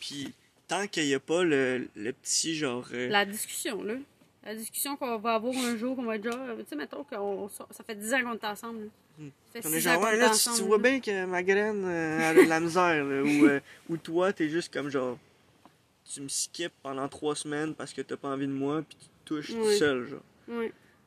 [0.00, 0.32] Puis,
[0.66, 2.86] tant qu'il n'y a pas le, le petit genre.
[2.94, 3.94] euh, La discussion, là.
[4.42, 6.38] La discussion qu'on va avoir un jour, qu'on va être genre.
[6.60, 7.04] Tu sais, mettons
[7.50, 8.80] sort- ça fait 10 ans qu'on est ensemble.
[8.84, 8.86] là.
[9.18, 9.28] Hmm.
[9.52, 10.56] Ça fait On 6 est ans genre, qu'on ouais, est là, tu, ensemble.
[10.58, 13.60] tu vois bien que ma graine, euh, elle a de la misère, là, ou, euh,
[13.90, 15.18] ou toi, t'es juste comme genre,
[16.10, 19.06] tu me skips pendant trois semaines parce que t'as pas envie de moi, puis tu
[19.24, 19.76] tout Ouais.
[19.76, 20.20] seul, genre.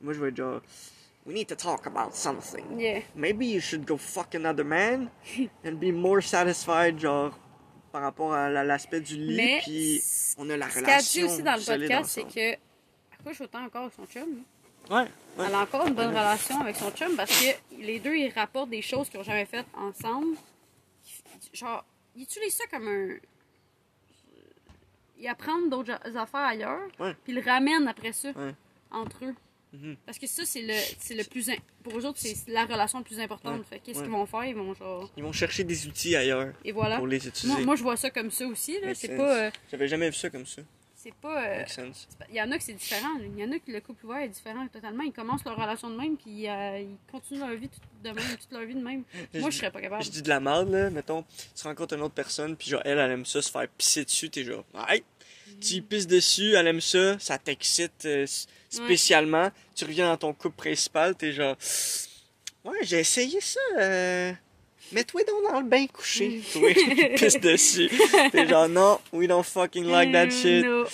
[0.02, 0.62] Moi, je vais être genre,
[1.26, 2.80] we need to talk about something.
[2.80, 3.02] Yeah.
[3.16, 5.10] Maybe you should go fuck another man
[5.66, 7.38] and be more satisfied, genre,
[7.92, 10.02] par rapport à la- l'aspect du lit, Mais puis
[10.38, 11.26] on a la ce qu'elle dit relation.
[11.28, 12.54] aussi dans le podcast, c'est que.
[12.54, 14.44] À quoi je autant encore avec son chum?
[14.90, 15.46] Ouais, ouais.
[15.48, 17.48] Elle a encore une bonne relation avec son chum parce que
[17.82, 20.38] les deux, ils rapportent des choses qu'ils ont jamais faites ensemble.
[21.54, 21.84] Genre,
[22.16, 23.16] ils utilisent ça comme un.
[25.20, 28.30] Ils apprennent d'autres affaires ailleurs, puis ils le ramènent après ça
[28.92, 29.34] entre eux.
[29.74, 29.98] Mhm.
[30.06, 31.50] Parce que ça, c'est le, c'est le plus.
[31.84, 33.66] Pour eux autres, c'est la relation la plus importante.
[33.70, 33.82] Ouais.
[33.84, 34.04] Qu'est-ce Ouais.
[34.06, 34.46] qu'ils vont faire?
[34.46, 35.12] Ils vont genre.
[35.18, 36.98] Ils vont chercher des outils ailleurs Et voilà.
[36.98, 37.54] pour les utiliser.
[37.58, 38.80] Moi, moi, je vois ça comme ça aussi.
[38.80, 38.88] Là.
[38.88, 39.38] Makes C'est pas.
[39.48, 40.62] euh, J'avais jamais vu ça comme ça.
[41.08, 41.44] C'est pas.
[41.48, 43.18] euh, c'est pas- Il y en a que c'est différent.
[43.22, 45.04] Il y en a que le couple ouvert est différent totalement.
[45.04, 48.38] Ils commencent leur relation de même, puis euh, ils continuent leur vie tout- de même,
[48.40, 49.04] toute leur vie de même.
[49.36, 50.04] Moi, je serais pas capable.
[50.04, 50.90] Je dis de la merde, là.
[50.90, 51.24] Mettons,
[51.56, 54.30] tu rencontres une autre personne, puis genre, elle, elle aime ça, se faire pisser dessus,
[54.30, 55.04] t'es genre, hey,
[55.62, 58.26] tu y pisses dessus, elle aime ça, ça t'excite euh,
[58.70, 59.50] spécialement.
[59.76, 61.56] Tu reviens dans ton couple principal, t'es genre,
[62.66, 63.60] ouais, j'ai essayé ça,
[64.91, 66.41] Mets-toi donc dans le bain couché.
[66.53, 67.89] Toi, qui pisse dessus.
[68.32, 70.65] T'es genre, non, we don't fucking like that Mm, shit.
[70.65, 70.86] no.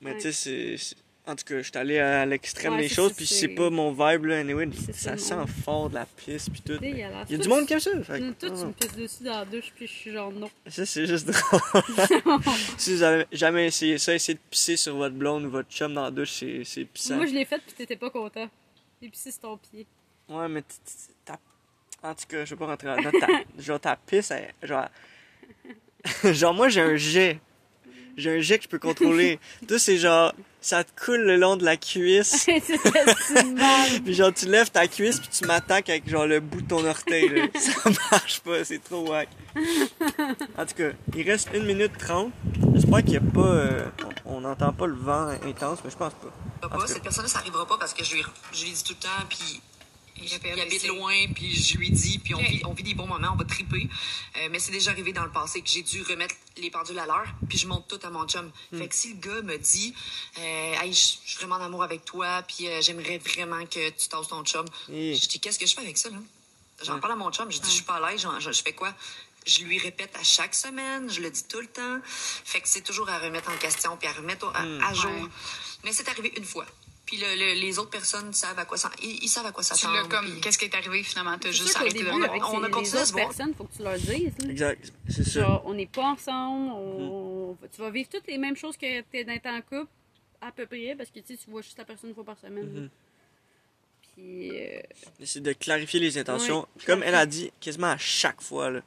[0.00, 0.16] Mais Ouais.
[0.18, 0.96] tu sais, c'est-.
[1.26, 3.90] En tout cas, je suis allé à l'extrême Ouais, des choses, puis c'est- pas mon
[3.92, 4.66] vibe, là, anyway.
[4.94, 6.78] Ça sent fort de la pisse, puis tout.
[6.80, 7.26] mais Dégueulasse.
[7.28, 7.90] Il y a du Toi, monde qui aime ça.
[8.02, 8.64] fait que- tu- Toi, tu ah.
[8.64, 10.48] me pisses dessus dans la douche, puis je suis genre non.
[10.68, 11.82] Ça, c'est juste drôle.
[12.78, 15.92] si vous avez jamais essayé ça, essayez de pisser sur votre blonde ou votre chum
[15.92, 17.16] dans la douche, c'est c'est pissant.
[17.16, 18.48] Moi, je l'ai fait, puis t'étais pas content.
[19.02, 19.86] Et puis c'est sur ton pied.
[20.30, 21.38] Ouais, mais t- t- ta...
[22.02, 23.10] En tout cas, je vais pas rentrer là-dedans.
[23.20, 23.26] Ta...
[23.62, 24.86] genre, ta pisse, elle- genre...
[26.32, 27.40] genre, moi, j'ai un jet.
[28.16, 29.38] J'ai un jet que je peux contrôler.
[29.68, 30.32] Toi, c'est genre...
[30.60, 32.44] Ça te coule le long de la cuisse.
[34.04, 36.84] Puis genre, tu lèves ta cuisse, puis tu m'attaques avec genre le bout de ton
[36.84, 37.28] orteil.
[37.28, 37.46] Là.
[37.54, 39.28] Ça marche pas, c'est trop wack.
[40.56, 42.32] En tout cas, il reste 1 minute 30.
[42.74, 43.40] J'espère qu'il y a pas...
[43.40, 43.84] euh,
[44.24, 46.86] On n'entend pas le vent intense, mais je pense pas.
[46.88, 49.26] Cette personne-là, ça arrivera pas parce que je lui, je lui dis tout le temps,
[49.28, 49.60] puis
[50.20, 53.30] Il habite loin, puis je lui dis, puis on, vit, on vit des bons moments,
[53.32, 53.88] on va triper.
[54.36, 57.06] Euh, mais c'est déjà arrivé dans le passé que j'ai dû remettre les pendules à
[57.06, 58.50] l'heure, puis je monte tout à mon chum.
[58.76, 59.94] Fait que si le gars me dit,
[60.38, 64.08] euh, hey, je suis vraiment en amour avec toi, puis euh, j'aimerais vraiment que tu
[64.08, 66.16] tasses ton chum, Et- je dis, qu'est-ce que je fais avec ça, là?
[66.82, 67.00] J'en Ouais.
[67.00, 68.94] parle à mon chum, je dis, je suis pas à l'aise, je, fais quoi?
[69.46, 71.98] Je lui répète à chaque semaine, je le dis tout le temps.
[72.04, 75.10] Fait que c'est toujours à remettre en question, puis à remettre au- à, à jour.
[75.10, 75.28] Ouais.
[75.84, 76.66] Mais c'est arrivé une fois.
[77.08, 79.62] Puis le- le- les autres personnes savent à quoi ça, ils, ils savent à quoi
[79.62, 81.38] ça Tu l'as comme, puis- qu'est-ce qui est arrivé finalement?
[81.38, 83.28] T'as juste arrêté de début, le avec on a continué les à se autres voir.
[83.28, 84.34] personnes, faut que tu leur dises.
[84.44, 84.50] là.
[84.50, 85.40] Exact, c'est ça.
[85.40, 87.56] Genre, on n'est pas ensemble, on...
[87.74, 89.90] tu vas vivre toutes les mêmes choses que t'es dans en couple,
[90.42, 92.74] à peu près, parce que tu vois juste la personne une fois par semaine.
[92.74, 92.80] là.
[92.82, 92.90] Mhm.
[94.14, 94.80] Puis, euh,
[95.24, 96.60] C'est de clarifier les intentions.
[96.60, 98.80] Ouais, Puis Comme elle a dit quasiment à chaque fois, là.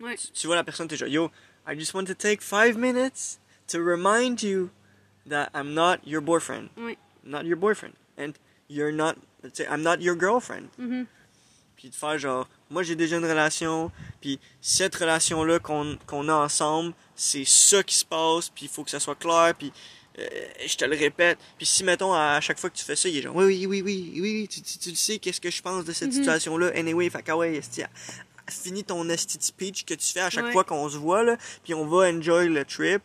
[0.00, 0.16] ouais.
[0.16, 1.30] Tu, tu vois la personne, t'es genre, yo,
[1.66, 4.68] I just want to take five minutes to remind you
[5.28, 6.68] that I'm not your boyfriend.
[6.76, 6.98] Ouais.
[7.24, 7.94] Not your boyfriend.
[8.18, 8.32] And
[8.68, 9.14] you're not,
[9.70, 10.68] I'm not your girlfriend.
[10.78, 11.06] Mhm.
[11.76, 16.34] Puis de faire genre, moi j'ai déjà une relation, puis cette relation-là qu'on qu'on a
[16.34, 19.72] ensemble, c'est ça qui se passe, puis il faut que ça soit clair, puis
[20.18, 20.24] euh,
[20.64, 21.38] je te le répète.
[21.56, 23.66] Puis si, mettons, à chaque fois que tu fais ça, il est genre, oui, oui,
[23.66, 26.08] oui, oui, oui, oui, tu, tu, tu le sais, qu'est-ce que je pense de cette
[26.12, 26.18] Mhm.
[26.18, 27.60] situation-là, anyway, fait ah ouais,
[28.48, 30.52] finis ton esti speech que tu fais à chaque Ouais.
[30.52, 33.02] fois qu'on se voit, là, puis on va enjoy le trip.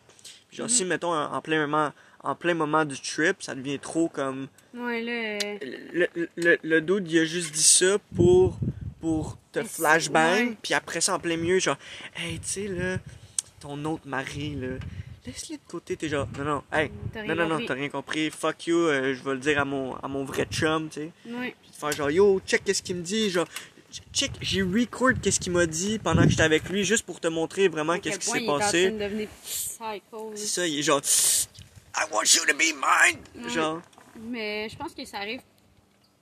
[0.48, 3.78] Puis genre, si, mettons, en, en plein moment, en plein moment du trip, ça devient
[3.78, 5.38] trop comme Ouais, là.
[5.62, 8.58] le, le, le, le dude, il a juste dit ça pour,
[9.00, 11.78] pour te flashbang, puis après ça, en plein milieu, genre,
[12.16, 12.98] hey, tu sais, là,
[13.60, 14.68] ton autre mari, là,
[15.26, 16.90] laisse-le de côté, t'es genre, non, non, hey,
[17.26, 19.94] non, non, non, t'as rien compris, fuck you, euh, je vais le dire à mon,
[19.96, 21.54] à mon vrai chum, tu sais, Ouais.
[21.62, 23.46] puis faire genre, yo, check qu'est-ce qu'il me dit, genre,
[24.12, 27.28] check, j'ai record qu'est-ce qu'il m'a dit pendant que j'étais avec lui, juste pour te
[27.28, 28.92] montrer vraiment qu'est-ce qui s'est il est en passé.
[30.34, 31.00] C'est ça, il est genre,
[32.00, 33.80] I want you to be mine, genre,
[34.16, 35.40] Mais je pense que ça arrive.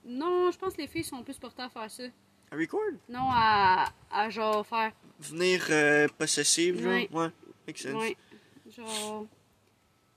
[0.05, 2.03] Non, je pense que les filles sont plus portées à faire ça.
[2.51, 4.91] record, Non, à, à genre faire.
[5.19, 7.09] venir euh, possessive, genre, Ouais.
[7.11, 7.29] ouais,
[7.67, 7.93] makes sense.
[7.93, 8.17] Ouais.
[8.75, 9.25] Genre.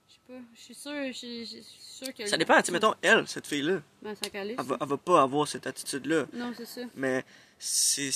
[0.07, 0.39] Je sais pas.
[0.55, 2.25] Je suis sûre, je suis- je suis sûre que.
[2.25, 4.55] Ça dépend, tu sais, mettons, elle, cette fille-là, Ben, ça calisse.
[4.59, 6.25] elle va, elle va pas avoir cette attitude-là.
[6.33, 6.81] Non, c'est ça.
[6.95, 7.23] Mais
[7.59, 8.11] c'est.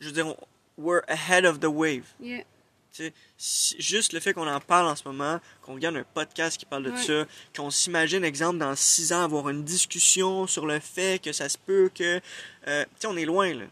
[0.00, 0.36] Je veux dire, on-
[0.76, 2.04] we're ahead of the wave.
[2.20, 2.44] Yeah.
[2.92, 6.66] Si- juste le fait qu'on en parle en ce moment, qu'on regarde un podcast qui
[6.66, 7.26] parle de ça,
[7.56, 11.56] qu'on s'imagine, exemple, dans six ans, avoir une discussion sur le fait que ça se
[11.56, 12.20] peut que.
[12.68, 13.64] euh, tu sais, on est loin, là.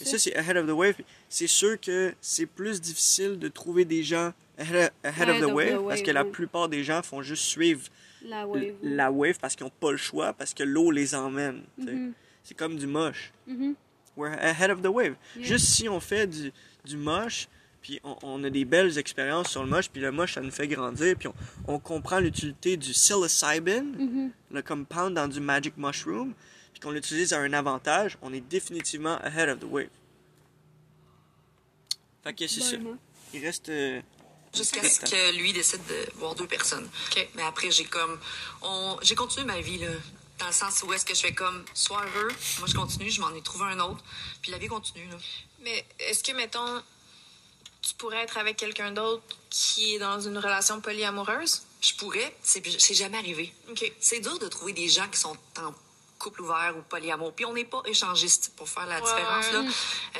[0.00, 0.18] Et ça.
[0.18, 0.94] c'est ahead of the wave.
[1.28, 5.82] C'est sûr que c'est plus difficile de trouver des gens ahead, ahead of the wave,
[5.86, 7.82] parce que la plupart des gens font juste suivre
[8.22, 8.74] La wave.
[8.82, 11.64] la wave parce qu'ils n'ont pas le choix, parce que l'eau les emmène.
[11.84, 11.92] sais.
[11.92, 12.12] Mhm.
[12.44, 13.32] C'est comme du moche.
[13.48, 13.74] Mhm.
[14.16, 15.16] We're ahead of the wave.
[15.36, 15.46] Yeah.
[15.48, 16.52] Juste si on fait du,
[16.84, 17.46] du moche,
[17.82, 20.50] puis on, on a des belles expériences sur le moche, puis le moche, ça nous
[20.50, 21.34] fait grandir, puis on,
[21.66, 24.30] on comprend l'utilité du psilocybin, Mhm.
[24.50, 26.34] le compound dans du magic mushroom,
[26.72, 29.88] puis qu'on l'utilise à un avantage, on est définitivement ahead of the wave.
[32.24, 32.76] Fait que c'est ça.
[33.34, 33.68] Il reste...
[33.68, 34.00] euh,
[34.54, 35.06] Jusqu'à ce temps.
[35.10, 36.88] que lui décide de voir deux personnes.
[37.10, 37.28] OK.
[37.34, 38.18] Mais après, j'ai comme.
[38.62, 38.96] On...
[39.02, 39.88] J'ai continué ma vie, là.
[40.38, 41.64] Dans le sens où est-ce que je fais comme.
[41.74, 42.28] Sois heureux.
[42.58, 43.10] Moi, je continue.
[43.10, 44.02] Je m'en ai trouvé un autre.
[44.40, 45.16] Puis la vie continue, là.
[45.62, 46.82] Mais est-ce que, mettons,
[47.88, 51.62] tu pourrais être avec quelqu'un d'autre qui est dans une relation polyamoureuse?
[51.80, 52.36] Je pourrais.
[52.42, 53.52] C'est jamais arrivé.
[53.70, 53.92] OK.
[53.98, 55.72] C'est dur de trouver des gens qui sont en
[56.18, 57.32] couple ouvert ou polyamour.
[57.32, 59.52] Puis on n'est pas échangiste pour faire la Ouais, différence.
[59.52, 59.64] Là.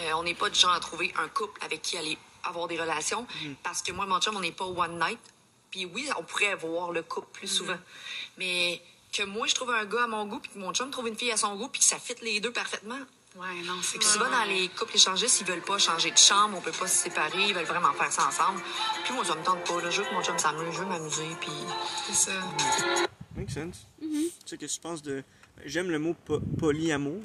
[0.01, 2.81] Euh, on n'est pas du genre à trouver un couple avec qui aller avoir des
[2.81, 3.27] relations.
[3.63, 5.19] Parce que moi, mon chum, on n'est pas one night.
[5.71, 7.79] Puis oui, on pourrait voir le couple plus souvent.
[8.39, 8.81] Mais
[9.13, 11.17] que moi, je trouve un gars à mon goût, puis que mon chum trouve une
[11.17, 12.99] fille à son goût, puis que ça fit les deux parfaitement.
[13.39, 16.57] Ouais, non, c'est Puis souvent, dans les couples échangistes, ils veulent pas changer de chambre,
[16.59, 18.61] on peut pas se séparer, ils veulent vraiment faire ça ensemble.
[19.05, 19.81] Puis moi, ça me tente pas.
[19.81, 19.91] Là.
[19.91, 21.51] Je veux que mon chum s'amuse, je veux m'amuser, puis...
[22.07, 22.33] C'est ça.
[23.37, 23.87] Make sense.
[24.03, 24.25] Mm-hmm.
[24.25, 25.23] Tu sais, qu'est-ce que tu penses de.
[25.65, 27.21] J'aime le mot po- polyamour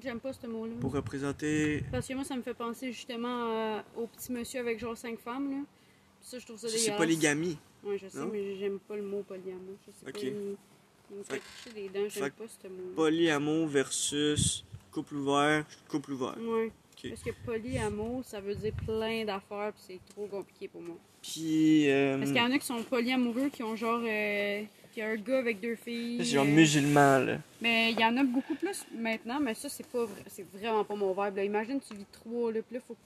[0.00, 0.74] J'aime pas ce mot-là.
[0.80, 1.82] pour représenter.
[1.90, 5.18] Parce que moi, ça me fait penser justement euh, au petit monsieur avec genre cinq
[5.18, 5.50] femmes.
[5.50, 5.56] Là.
[6.20, 6.84] Puis ça, je trouve ça Ça, dégueulasse.
[6.92, 7.58] c'est polygamie.
[7.82, 8.28] Ouais, je sais, Non?
[8.32, 9.74] mais j'aime pas le mot polyamour.
[9.84, 10.12] Je sais Ok.
[10.12, 10.20] pas.
[11.10, 12.08] Il, me fait des dents.
[12.08, 12.92] J'aime pas ce mot.
[12.94, 16.34] Polyamour versus couple ouvert, couple ouvert.
[16.38, 17.08] Ok.
[17.08, 20.96] Parce que polyamour, ça veut dire plein d'affaires, puis c'est trop compliqué pour moi.
[21.22, 21.90] Puis.
[21.90, 24.00] Euh, Parce qu'il y en a qui sont polyamoureux, qui ont genre.
[24.04, 26.16] Euh, qui a un gars avec deux filles.
[26.18, 27.38] c'est genre euh, musulman, là.
[27.60, 30.82] Mais il y en a beaucoup plus maintenant, mais ça, c'est pas vrai- c'est vraiment
[30.84, 31.36] pas mon vibe.
[31.36, 31.44] Là.
[31.44, 32.98] Imagine, tu vis trois, là, puis là, faut que.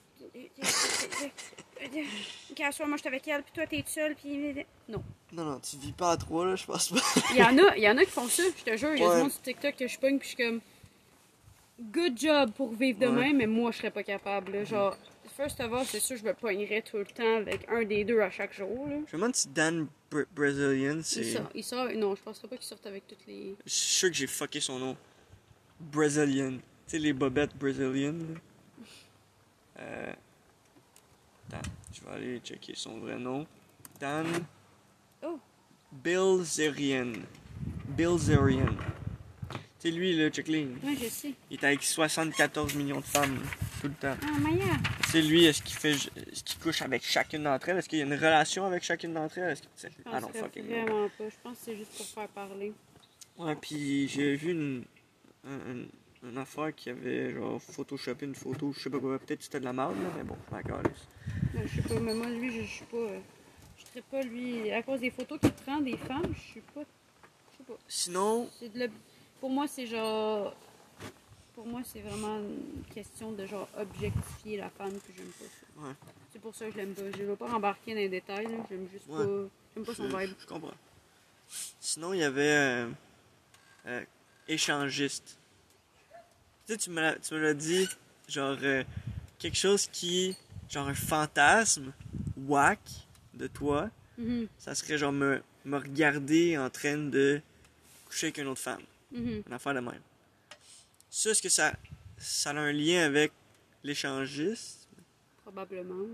[2.51, 4.55] Ok, à soir, moi, je suis avec elle, puis toi, t'es seule, puis.
[4.89, 5.03] Non.
[5.33, 6.99] Non, non, tu vis pas à trois, là, je pense pas.
[7.31, 8.93] Il y en a, il y en a qui font ça, je te jure.
[8.95, 9.15] Il y a Ouais.
[9.15, 10.61] du monde sur TikTok que je pogne, puis je suis comme.
[11.79, 13.11] Good job pour vivre de Ouais.
[13.11, 14.53] même, mais moi, je serais pas capable.
[14.53, 14.63] là.
[14.63, 14.97] Genre,
[15.35, 18.21] first of all, c'est sûr, je me pognerais tout le temps avec un des deux
[18.21, 18.87] à chaque jour.
[18.87, 18.95] Là.
[19.07, 21.23] Je me demande si Dan Br- Brazilian, Il c'est.
[21.33, 23.55] sort, il sort- non, je penserais pas qu'il sorte avec toutes les.
[23.65, 24.95] Je suis sûr que j'ai fucké son nom.
[25.79, 26.51] Brazilian.
[26.53, 28.13] Tu sais, les bobettes Brazilian.
[28.13, 28.39] là.
[29.79, 30.13] Euh...
[31.51, 33.45] Attends, je vais aller checker son vrai nom.
[33.99, 34.25] Dan.
[35.23, 35.39] Oh.
[35.91, 37.11] Bill Zerian.
[39.85, 40.63] Sais, lui, là, check les.
[40.65, 41.31] Ouais, je sais.
[41.51, 43.37] Il est avec 74 millions de femmes,
[43.81, 44.15] tout le temps.
[44.19, 44.65] Ah, Maya!
[45.09, 45.91] Sais, lui, est-ce qu'il fait.
[45.91, 47.77] Est-ce qu'il couche avec chacune d'entre elles?
[47.77, 49.51] Est-ce qu'il y a une relation avec chacune d'entre elles?
[49.51, 49.67] Est-ce que.
[49.83, 51.29] Je Ah non, penserais fucking vraiment pas.
[51.29, 52.73] Je pense que c'est juste pour faire parler.
[53.37, 54.85] Ouais, puis j'ai vu une,
[55.47, 59.37] un, un- une affaire qui avait genre photoshopé une photo, je sais pas quoi, peut-être
[59.37, 61.07] que c'était de la merde, là, mais bon, calisse.
[61.53, 62.97] Ouais, Je sais pas, mais moi, lui, je je suis pas.
[62.97, 63.19] euh,
[63.77, 64.71] Je serais pas lui.
[64.71, 66.81] À cause des photos qu'il prend des femmes, je suis pas.
[66.81, 67.77] Je sais pas.
[67.87, 68.87] Sinon, C'est de la-
[69.45, 70.55] Pour moi, c'est genre.
[71.53, 75.87] Pour moi, c'est vraiment une question de genre objectifier la femme, puis j'aime pas ça.
[75.87, 75.93] Ouais.
[76.33, 77.03] C'est pour ça que je l'aime pas.
[77.15, 78.57] Je veux pas embarquer dans les détails, là.
[78.67, 79.23] J'aime juste Ouais.
[79.23, 79.49] pas.
[79.75, 80.33] J'aime pas son je, vibe.
[80.39, 80.73] je comprends.
[81.79, 82.89] Sinon, il y avait euh,
[83.85, 84.03] euh,
[84.47, 85.37] échangiste.
[86.65, 87.87] Tu sais, tu me l'as- tu me l'as dit,
[88.27, 88.83] genre euh,
[89.37, 90.35] quelque chose qui,
[90.71, 91.93] genre un fantasme,
[92.47, 92.79] whack
[93.35, 97.39] de toi, Mhm, ça serait genre me, me regarder en train de
[98.07, 98.81] coucher avec une autre femme.
[99.15, 99.43] Mhm.
[99.47, 100.01] Une affaire de même.
[101.09, 101.73] Ça, est-ce que ça,
[102.17, 103.31] ça a un lien avec
[103.83, 104.87] l'échangiste?
[105.43, 106.07] Probablement.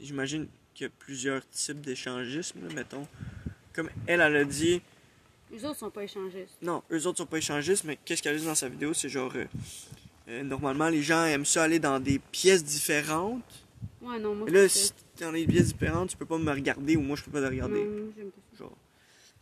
[0.00, 3.06] J'imagine qu'il y a plusieurs types d'échangisme, là, mettons.
[3.72, 4.82] Comme elle, elle a dit,
[5.52, 6.56] Les autres sont pas échangistes.
[6.62, 8.92] non, eux autres sont pas échangistes, mais qu'est-ce qu'elle a dit dans sa vidéo?
[8.94, 9.44] C'est genre, euh,
[10.28, 13.64] euh, normalement, les gens aiment ça aller dans des pièces différentes.
[14.00, 16.50] Ouais, non, moi, Et là, si t'es dans des pièces différentes, tu peux pas me
[16.50, 17.84] regarder ou moi, je peux pas te regarder.
[17.84, 18.58] Non, j'aime pas ça.
[18.58, 18.76] Genre.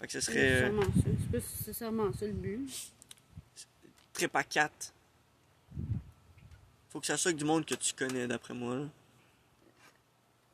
[0.04, 0.80] Fait que ce C'est serait euh.
[1.02, 2.68] C'est nécessairement ça le but.
[4.12, 4.92] très pas quatre.
[6.90, 8.76] Faut que ça soit avec du monde que tu connais, d'après moi.
[8.76, 8.88] là.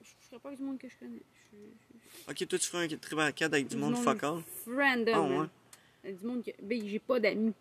[0.02, 1.18] Je ferais pas avec du monde que je connais.
[1.52, 4.42] Je Ok, toi, tu ferais un trip à 4 avec du monde monde fuck all?
[4.68, 5.14] Random.
[5.14, 5.40] Ah,
[6.04, 6.12] ouais.
[6.12, 6.50] Du monde que.
[6.62, 7.52] Ben, j'ai pas d'amis.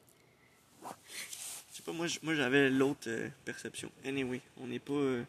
[0.83, 3.91] Je sais pas, moi, j'avais l'autre euh, perception.
[4.05, 4.93] Anyway, on n'est pas.
[4.93, 5.23] euh,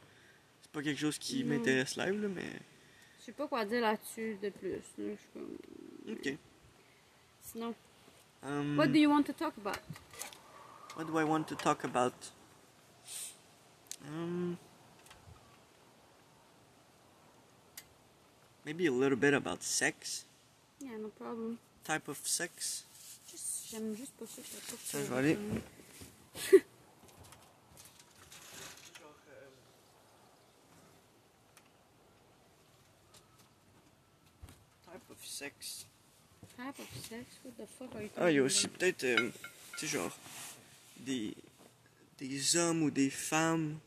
[0.61, 2.45] c'est pas quelque chose qui m'intéresse live, là, mais.
[3.19, 4.73] Je sais pas quoi dire là-dessus de plus.
[4.73, 4.79] là.
[4.99, 5.57] Je suis comme-
[6.13, 6.37] Ok.
[7.53, 7.75] Sinon,
[8.43, 9.79] Um, what do you want to talk about?
[10.95, 12.15] what do I want to talk about?
[14.07, 14.59] Um,
[18.65, 20.25] maybe a little bit about sex.
[20.81, 21.59] Yeah, no problem.
[21.85, 22.85] Type of sex.
[23.71, 24.43] J'aime juste pas ça.
[24.43, 25.39] ça, Ça, je vais aller.
[34.85, 35.87] Type of sex.
[36.61, 37.25] Type of sex?
[37.45, 39.31] What the fuck are you Ah, il y a aussi peut-être, euh,
[39.79, 40.15] tu sais, genre,
[40.99, 41.35] des,
[42.19, 43.79] des hommes ou des femmes,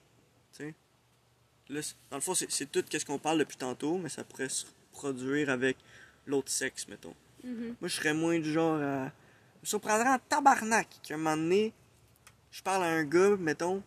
[0.56, 0.74] tu sais.
[1.70, 4.66] Là, dans le fond, c'est tout ce qu'on parle depuis tantôt, mais ça pourrait se
[4.92, 5.78] produire avec
[6.26, 7.14] l'autre sexe, mettons.
[7.44, 7.76] Mhm.
[7.80, 9.06] Moi, je serais moins du genre à...
[9.06, 11.74] Je me surprendrais en tabarnak qu'à un moment donné,
[12.52, 13.82] je parle à un gars, mettons,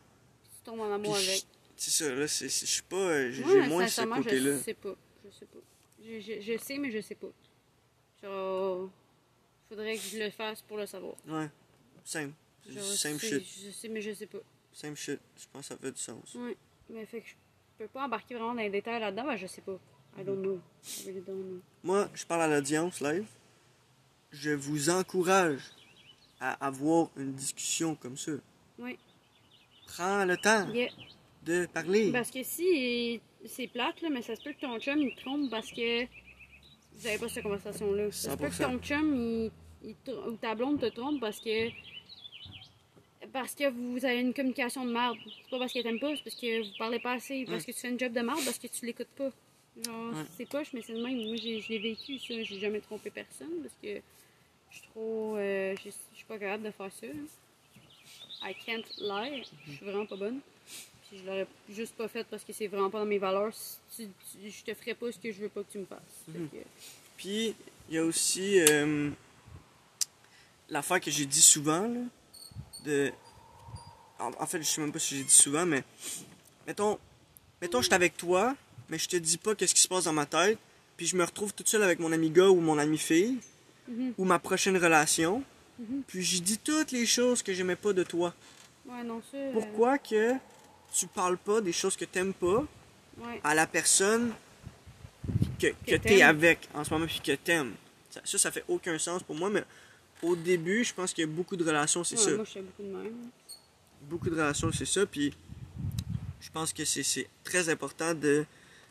[0.44, 1.44] Tu tombes en amour avec.
[1.76, 2.96] c'est ça, là, je suis pas...
[2.96, 4.56] euh, J'ai Moi, j'ai moins ce côté-là.
[4.58, 4.94] Je sais pas.
[5.24, 5.58] Je sais pas.
[6.04, 7.26] Je, je, je sais, mais je sais pas.
[9.68, 11.14] Faudrait que je le fasse pour le savoir.
[11.26, 11.48] Ouais,
[12.04, 12.32] same.
[12.68, 13.44] Genre, Same shit.
[13.64, 14.38] Je sais, mais je sais pas.
[14.72, 15.20] Same shit.
[15.38, 16.34] Je pense que ça fait du sens.
[16.34, 16.56] Ouais.
[16.90, 17.34] Mais fait que je
[17.78, 19.78] peux pas embarquer vraiment dans les détails là-dedans, mais je sais pas.
[20.18, 20.60] I don't know.
[20.84, 21.60] I really don't know.
[21.82, 23.26] Moi, je parle à l'audience live.
[24.30, 25.62] Je vous encourage
[26.40, 28.32] à avoir une discussion comme ça.
[28.78, 28.98] Oui.
[29.86, 30.90] Prends le temps Yeah.
[31.44, 32.12] de parler.
[32.12, 35.20] Parce que si c'est plate, là, mais ça se peut que ton chum il te
[35.20, 36.04] trompe parce que
[36.96, 38.10] vous avez pas cette conversation-là.
[38.12, 38.62] Ça peut que 100%.
[38.72, 39.50] ton chum
[39.84, 39.94] il,
[40.26, 41.68] ou ta blonde te trompe parce que
[43.32, 45.16] parce que vous avez une communication de merde.
[45.26, 47.72] C'est pas parce qu'elle t'aime pas, c'est parce que vous parlez pas assez, parce que
[47.72, 49.30] tu fais une job de merde, parce que tu l'écoutes pas.
[49.84, 50.22] Genre, Ouais.
[50.36, 51.16] c'est poche, mais c'est le même.
[51.26, 52.42] Moi, j'ai- vécu, ça.
[52.42, 54.00] J'ai jamais trompé personne parce que
[54.70, 55.36] je suis trop.
[55.36, 57.06] euh, je je suis pas capable de faire ça.
[57.06, 58.48] hein.
[58.48, 59.42] I can't lie.
[59.66, 60.40] Je suis vraiment pas bonne.
[61.08, 63.52] Puis je l'aurais juste pas fait parce que c'est vraiment pas dans mes valeurs.
[63.54, 65.86] Si tu- tu- je te ferai pas ce que je veux pas que tu me
[65.86, 66.00] fasses.
[66.28, 66.48] Mhm.
[66.48, 66.56] que-
[67.16, 67.54] Puis,
[67.88, 69.10] il y a aussi euh,
[70.68, 72.00] l'affaire que j'ai dit souvent, là,
[72.84, 73.12] de...
[74.18, 75.84] En, en fait, je sais même pas si j'ai dit souvent, mais...
[76.66, 76.98] Mettons,
[77.60, 78.56] mettons, je suis avec toi,
[78.88, 80.58] mais je te dis pas qu'est-ce qui se passe dans ma tête,
[80.96, 83.38] puis je me retrouve toute seule avec mon ami gars ou mon ami fille,
[83.88, 84.14] Mhm.
[84.18, 85.44] ou ma prochaine relation,
[85.78, 86.02] Mhm.
[86.08, 88.34] puis j'y dis toutes les choses que j'aimais pas de toi.
[88.86, 89.36] Ouais, non, ça.
[89.36, 90.34] euh, Pourquoi que
[90.98, 92.64] tu parles pas des choses que t'aimes pas
[93.18, 93.40] Ouais.
[93.44, 94.32] à la personne
[95.58, 97.72] que, que Que t'es avec en ce moment puis que t'aimes.
[98.10, 99.64] Ça, ça, ça fait aucun sens pour moi, mais
[100.22, 102.34] au début, je pense qu'il y a beaucoup de relations, c'est Ouais, ça.
[102.36, 103.12] Moi, je fais beaucoup de même.
[104.02, 105.06] Beaucoup de relations, c'est ça.
[105.06, 105.34] Puis
[106.40, 108.44] je pense que c'est- très important de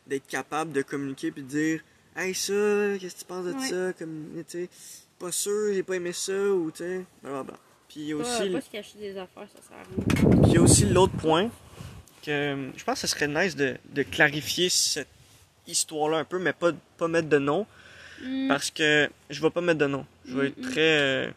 [0.08, 1.82] d'être capable de communiquer puis de dire
[2.16, 2.54] Hey, ça,
[3.00, 3.68] qu'est-ce que tu penses de Ouais.
[3.70, 4.70] ça Comme, tu sais,
[5.20, 7.58] pas sûr, j'ai pas aimé ça, ou tu sais, blablabla.
[7.90, 8.50] Puis il y a Pas, aussi.
[8.52, 10.32] pas se cacher des affaires, ça sert à rien.
[10.42, 11.50] Puis il y a aussi l'autre point
[12.26, 15.08] que euh, je pense que ce serait nice de, de clarifier cette
[15.68, 17.66] histoire-là un peu, mais pas, pas mettre de nom.
[18.22, 18.48] Mm.
[18.48, 20.06] Parce que je vais pas mettre de nom.
[20.26, 20.72] Je vais être Mm, mm.
[20.72, 20.82] très.
[20.82, 21.32] euh,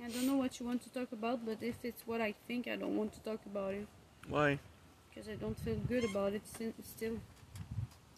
[0.00, 2.66] I don't know what you want to talk about, but if it's what I think,
[2.66, 3.86] I don't want to talk about it.
[4.30, 4.58] ouais,
[5.08, 6.42] Because I don't feel good about it
[6.82, 7.18] still.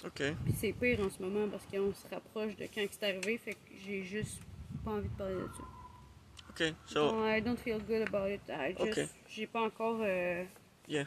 [0.05, 0.35] ok.
[0.45, 3.53] Puis c'est pire en ce moment parce qu'on se rapproche de quand c'est arrivé, fait
[3.55, 4.39] que j'ai juste
[4.85, 5.65] pas envie de parler de ça.
[6.51, 7.13] Ok, so.
[7.13, 8.41] Non, I don't feel good about it.
[8.49, 9.09] I just, Ok.
[9.29, 10.43] J'ai pas encore euh,
[10.89, 11.07] Yeah.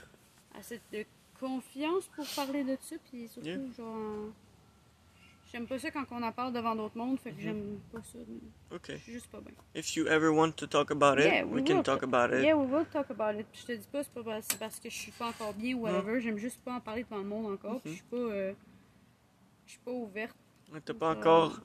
[0.58, 1.06] assez de
[1.40, 3.60] confiance pour parler de ça, puis surtout, Yeah.
[3.78, 4.32] genre.
[5.52, 8.20] J'aime pas ça quand on en parle devant d'autres mondes, fait que j'aime pas ça.
[8.72, 8.84] Ok.
[8.90, 9.54] Je suis juste pas bien.
[9.74, 12.36] If you ever want to talk about it, Yeah, we we can talk ta- about
[12.38, 12.44] it.
[12.44, 13.48] Yeah, we will talk about it.
[13.52, 14.22] Puis je te dis pas, c'est pas
[14.60, 16.22] parce, que je suis pas encore bien ou whatever.
[16.22, 17.82] J'aime juste pas en parler devant le monde encore.
[17.82, 18.18] Puis je suis pas.
[18.18, 18.54] euh,
[19.66, 20.36] je suis pas ouverte.
[20.86, 21.62] T'as pas Euh, encore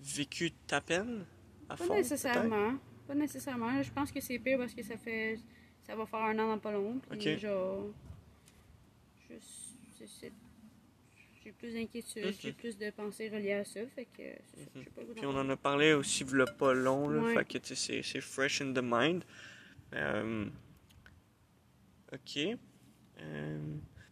[0.00, 1.24] vécu ta peine?
[1.68, 1.94] À Pas fond?
[1.94, 2.74] nécessairement.
[3.06, 3.80] Pas nécessairement.
[3.82, 5.38] Je pense que c'est pire parce que ça fait.
[5.86, 6.98] Ça va faire un an dans pas long.
[7.10, 7.38] Puis Ok.
[7.40, 7.86] genre.
[9.28, 9.34] Je,
[11.44, 12.32] j'ai plus d'inquiétude, Mhm.
[12.40, 13.80] j'ai plus de pensées reliées à ça.
[13.94, 14.22] Fait que.
[14.54, 14.64] ça,
[14.94, 17.20] pas Puis on en a parlé aussi, v'là pas long, là.
[17.22, 17.34] Ouais.
[17.34, 19.24] Fait que, tu sais, c'est- fresh in the mind.
[19.94, 20.46] Euh,
[22.12, 22.38] ok.
[23.20, 23.58] Euh,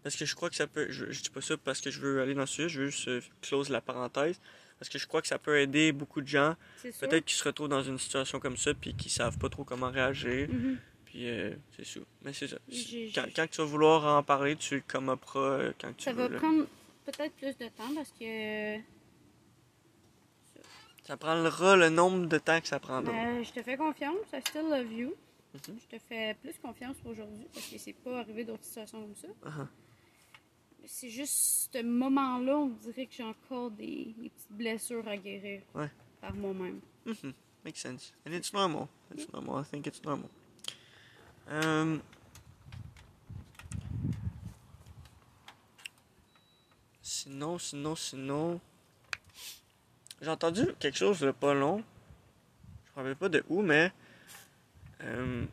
[0.03, 0.87] parce que je crois que ça peut.
[0.91, 2.89] Je, je dis pas ça parce que je veux aller dans ce sujet, je veux
[2.89, 4.41] juste euh, close la parenthèse.
[4.79, 7.69] Parce que je crois que ça peut aider beaucoup de gens, peut-être qui se retrouvent
[7.69, 10.49] dans une situation comme ça, puis qui savent pas trop comment réagir.
[10.49, 10.79] Mhm.
[11.11, 12.01] Puis euh, c'est ça.
[12.23, 12.57] Mais c'est ça.
[13.35, 16.23] Quand, tu vas vouloir en parler, tu le commenteras euh, quand tu Ça veux.
[16.23, 16.39] va là.
[16.39, 16.67] prendre
[17.05, 18.79] peut-être plus de temps parce que.
[21.05, 23.13] Ça prendra le nombre de temps que ça prendra.
[23.13, 25.15] Euh, je te fais confiance, I still love you.
[25.55, 25.79] Mhm.
[25.91, 29.27] Je te fais plus confiance aujourd'hui parce que c'est pas arrivé d'autres situations comme ça.
[29.49, 29.67] Uh-huh.
[30.87, 35.63] C'est juste ce moment-là, on dirait que j'ai encore des, des petites blessures à guérir
[35.75, 35.91] Ouais.
[36.21, 36.81] par moi-même.
[37.05, 37.33] Mhm.
[37.65, 38.15] Makes sense.
[38.25, 38.87] And it's normal.
[39.13, 39.61] It's normal.
[39.63, 40.31] I think it's normal.
[41.51, 42.01] Um,
[47.03, 48.61] sinon, sinon, sinon.
[50.23, 51.83] J'ai entendu quelque chose de pas long.
[52.85, 53.93] Je me rappelle pas de où, mais.
[55.03, 55.45] euh,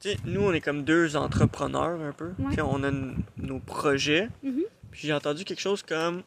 [0.00, 2.32] tu sais, nous, on est comme deux entrepreneurs un peu.
[2.38, 2.60] Ouais.
[2.62, 2.90] On a
[3.36, 4.28] nos projets.
[4.42, 4.62] Mhm.
[4.90, 6.22] Puis j'ai entendu quelque chose comme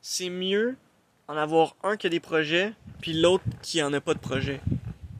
[0.00, 0.76] c'est mieux
[1.28, 4.60] en avoir un qui a des projets, puis l'autre qui en a pas de projet.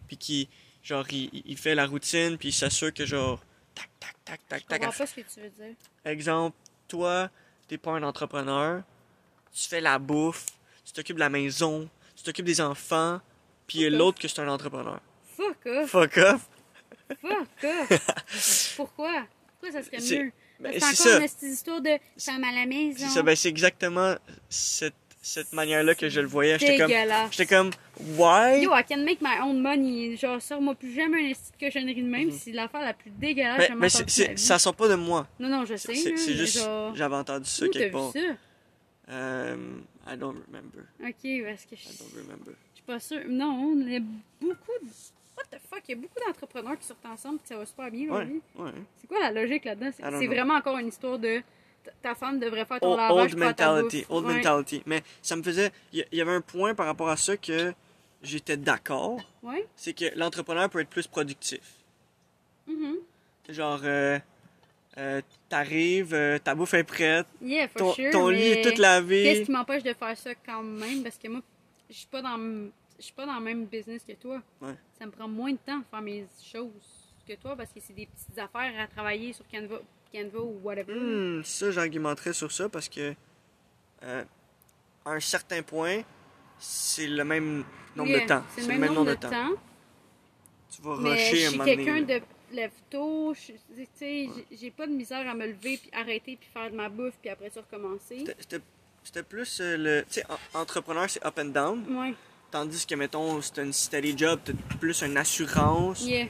[0.07, 0.49] Puis qui,
[0.87, 3.40] genre, il, il fait la routine, puis il s'assure que, genre,
[3.75, 4.81] tac, tac, tac, tac, Je tac.
[4.83, 5.75] comprends pas ce que tu veux dire.
[6.05, 7.29] Exemple, toi,
[7.66, 8.83] t'es pas un entrepreneur,
[9.53, 10.46] tu fais la bouffe,
[10.85, 13.20] tu t'occupes de la maison, tu t'occupes des enfants,
[13.66, 15.01] puis l'autre que c'est un entrepreneur.
[15.37, 15.90] Fuck off!
[15.90, 16.49] Fuck off!
[17.20, 18.75] Fuck off!
[18.77, 19.27] Pourquoi?
[19.61, 20.33] Pourquoi ça serait mieux?
[20.61, 21.46] Ben, c'est encore ça.
[21.46, 22.99] une histoire de femme à la maison.
[23.07, 24.14] C'est ça, ben c'est exactement
[24.49, 24.94] cette,
[25.27, 26.59] cette manière-là que je le voyais.
[26.59, 26.91] J'étais comme,
[27.31, 27.71] j'étais comme,
[28.17, 28.62] why?
[28.62, 30.17] Yo, I can make my own money.
[30.17, 32.31] Genre, sors-moi plus jamais un esti de cochonnerie de même.
[32.31, 35.27] C'est l'affaire la plus dégueulasse Mais, que mais c'est- ça sort pas de moi.
[35.41, 35.95] Non, non, je sais.
[35.95, 36.95] C'est juste, genre...
[36.95, 38.12] j'avais entendu ça Où quelque vu part.
[38.12, 38.21] ça?
[39.09, 40.85] Um, I don't remember.
[41.01, 42.53] Ok, parce que je I don't remember.
[42.73, 43.23] je suis pas sûre.
[43.29, 44.01] Non, il y a
[44.41, 44.89] beaucoup de...
[45.37, 45.83] What the fuck?
[45.89, 48.71] Il y a beaucoup d'entrepreneurs qui sortent ensemble et ça va super bien Ouais, ouais.
[49.01, 49.91] C'est quoi la logique là-dedans?
[49.93, 51.41] C'est vraiment encore une histoire de...
[52.03, 54.35] ta- femme devrait faire ton Old, lavage old mentality, old Ouais.
[54.37, 54.83] mentality.
[54.87, 57.72] Mais ça me faisait, il y, avait un point par rapport à ça que
[58.22, 59.66] j'étais d'accord, Ouais.
[59.77, 61.61] c'est que l'entrepreneur peut être plus productif.
[62.66, 62.96] Mhm.
[63.49, 64.18] Genre, euh,
[64.99, 68.11] euh, t'arrives, euh, ta bouffe est prête, Yeah, for ton, sure.
[68.12, 69.22] ton lit est tout lavé.
[69.22, 71.03] Qu'est-ce qui m'empêche de faire ça quand même?
[71.03, 71.42] Parce que moi,
[71.88, 74.40] je suis pas dans le- je suis pas dans le même business que toi.
[74.62, 74.75] Ouais.
[74.99, 76.70] Ça me prend moins de temps de faire mes choses
[77.29, 79.77] que toi parce que c'est des petites affaires à travailler sur Canva,
[80.12, 80.95] Canva ou whatever.
[80.95, 83.14] Hmm, ça, j'argumenterais sur ça parce que,
[84.03, 84.25] euh,
[85.05, 86.03] à un certain point,
[86.59, 87.64] c'est le même
[87.95, 88.42] nombre de temps.
[88.57, 89.51] C'est le même nombre de temps.
[90.75, 92.21] Tu vas Mais rusher un moment quelqu'un donné.
[92.21, 95.90] de lève tôt, je- tu sais, j'ai- j'ai pas de misère à me lever puis
[95.92, 98.25] arrêter puis faire de ma bouffe puis après ça recommencer.
[99.03, 100.05] C'était- plus euh, le.
[100.09, 101.85] Tu sais, en- entrepreneur, c'est up and down.
[101.97, 102.14] Ouais.
[102.51, 106.03] Tandis que, mettons, c'est un steady job, t'as plus une assurance.
[106.05, 106.27] Yeah,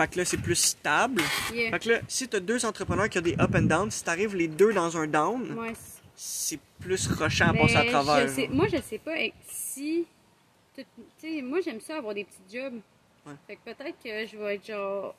[0.00, 1.20] Fait que là, c'est plus stable.
[1.52, 1.70] yeah.
[1.72, 4.34] Fait que là, si t'as deux entrepreneurs qui ont des up and down, si t'arrives
[4.34, 5.72] les deux dans un down, Ouais,
[6.16, 8.26] c'est plus rushant à Mais passer à travers.
[8.28, 9.14] je sais- moi, je sais pas
[9.48, 10.06] si.
[10.74, 10.82] tout-
[11.20, 12.80] Tu sais, moi, j'aime ça avoir des petits jobs.
[13.26, 13.32] Ouais.
[13.46, 15.14] Fait que peut-être que je vais être genre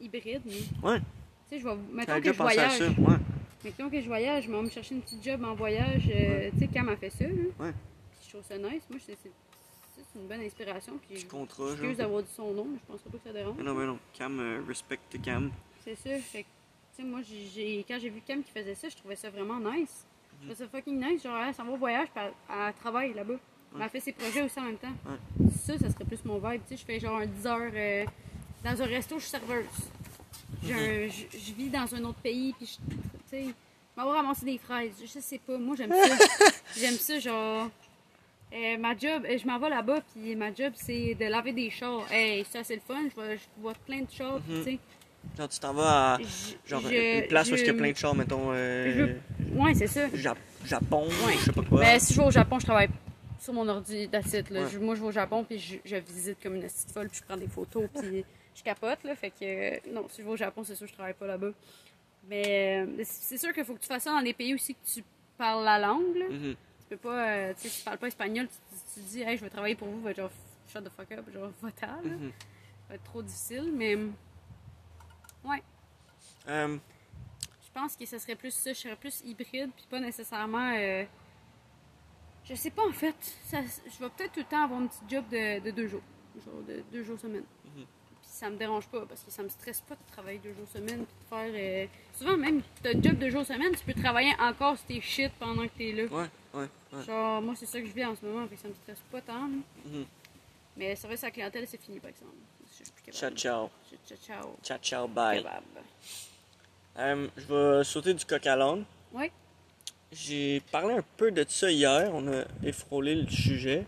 [0.00, 0.42] hybride.
[0.44, 0.98] mais, Tu Ouais,
[1.48, 1.76] sais, je vais.
[1.92, 2.78] Mettons que je voyage.
[2.78, 2.84] ça.
[2.88, 3.16] Ouais.
[3.64, 6.02] Mettons que je voyage, je vais me chercher une petite job en voyage.
[6.12, 7.24] euh, Tu sais, Cam a fait ça.
[7.24, 7.30] Là.
[7.60, 7.72] Ouais.
[8.10, 8.82] Puis je trouve ça nice.
[8.90, 9.16] Moi, c'est
[9.98, 10.98] c'est- c'est une bonne inspiration.
[11.06, 13.54] Puis Petit contrat, excuse d'avoir dit son nom, mais je pense pas que ça dérange.
[13.58, 13.98] Mais non, mais non.
[14.14, 15.50] Cam, euh, respect to Cam.
[15.84, 16.10] C'est ça.
[16.20, 16.48] Fait que,
[16.96, 19.58] tu sais, moi, j'ai- quand j'ai vu Cam qui faisait ça, je trouvais ça vraiment
[19.58, 20.06] nice.
[20.32, 21.22] Je trouvais ça fucking nice.
[21.22, 23.34] Genre, elle s'en va au voyage, puis elle, elle travaille là-bas.
[23.74, 24.94] Mais Elle fait ses projets aussi en même temps.
[25.62, 26.62] Ça, ça serait plus mon vibe.
[26.66, 28.04] Tu sais, je fais genre un 10 heures euh,
[28.64, 29.66] dans un resto, je suis serveuse.
[30.64, 32.96] Un- je, vis dans un autre pays, puis je, tu
[33.28, 33.42] sais,
[33.96, 34.94] vais ramasser des fraises.
[35.02, 35.58] Je sais pas.
[35.58, 36.16] Moi, j'aime ça.
[36.76, 37.68] j'aime ça, genre.
[38.52, 41.70] Euh, ma job, euh, je m'en vais là-bas, puis ma job, c'est de laver des
[41.70, 42.10] chars.
[42.10, 42.96] Hey, ça, c'est le fun.
[43.10, 44.78] Je vois, je vois plein de chars, puis tu sais.
[45.36, 46.18] Genre, tu t'en vas à.
[46.66, 48.50] Genre, je- une place où il y a plein de chars, mettons.
[48.52, 49.14] euh,
[49.54, 50.08] Ouais, c'est ça.
[50.08, 51.34] Jap- Japon, Ouais.
[51.38, 51.80] je sais pas quoi.
[51.80, 52.88] Mais si je vais au Japon, je travaille
[53.38, 54.46] sur mon ordi d'acide.
[54.50, 54.78] Ouais.
[54.80, 57.24] Moi, je vais au Japon, puis je, je visite comme une petite folle, puis je
[57.24, 59.04] prends des photos, puis je capote.
[59.04, 61.14] Là, fait que euh, non, si je vais au Japon, c'est sûr que je travaille
[61.14, 61.50] pas là-bas.
[62.28, 65.02] Mais c'est sûr qu'il faut que tu fasses ça dans des pays aussi que tu
[65.36, 66.16] parles la langue.
[66.16, 66.24] Là.
[66.30, 66.54] Mhm.
[66.88, 68.54] Peux pas, euh, tu sais, si tu parles pas espagnol, tu,
[68.94, 70.30] tu, dis, hey, je vais travailler pour vous, va genre,
[70.72, 72.02] shut the fuck up, genre, va-t'en, là.
[72.02, 72.30] Mhm.
[72.30, 73.96] Ça va être trop difficile, mais
[75.44, 75.62] ouais.
[76.48, 76.78] Euh,
[77.64, 80.72] Je pense que ce serait plus ça, je serais plus hybride, puis pas nécessairement.
[80.76, 81.04] euh,
[82.44, 83.14] Je sais pas en fait.
[83.44, 86.00] Ça- je vais peut-être tout le temps avoir une petite job de, de deux jours.
[86.44, 87.44] Genre de deux jours semaine.
[87.66, 87.72] Mhm.
[87.74, 87.86] Puis
[88.38, 91.04] ça me dérange pas parce que ça me stresse pas de travailler deux jours semaine
[91.04, 91.50] puis de faire.
[91.54, 95.00] euh, Souvent même, t'as un job de jour semaine, tu peux travailler encore sur tes
[95.00, 96.04] shit pendant que t'es là.
[96.04, 97.02] ouais, ouais, ouais.
[97.04, 98.98] Genre, moi c'est ça que je vis en ce moment, fait que ça me stresse
[99.10, 99.42] pas tant.
[99.42, 99.56] là.
[99.86, 100.04] Mhm.
[100.76, 102.32] Mais ça va, sa clientèle c'est fini par exemple.
[102.70, 103.70] Je suis plus Ciao, ciao.
[104.06, 104.56] Ciao, ciao.
[104.62, 105.44] Ciao, ciao, bye.
[106.98, 107.44] Euh, je
[107.78, 108.84] vais sauter du coq à l'âne.
[109.12, 109.30] Ouais.
[110.12, 112.10] J'ai parlé un peu de ça hier.
[112.14, 113.86] On a effrôlé le sujet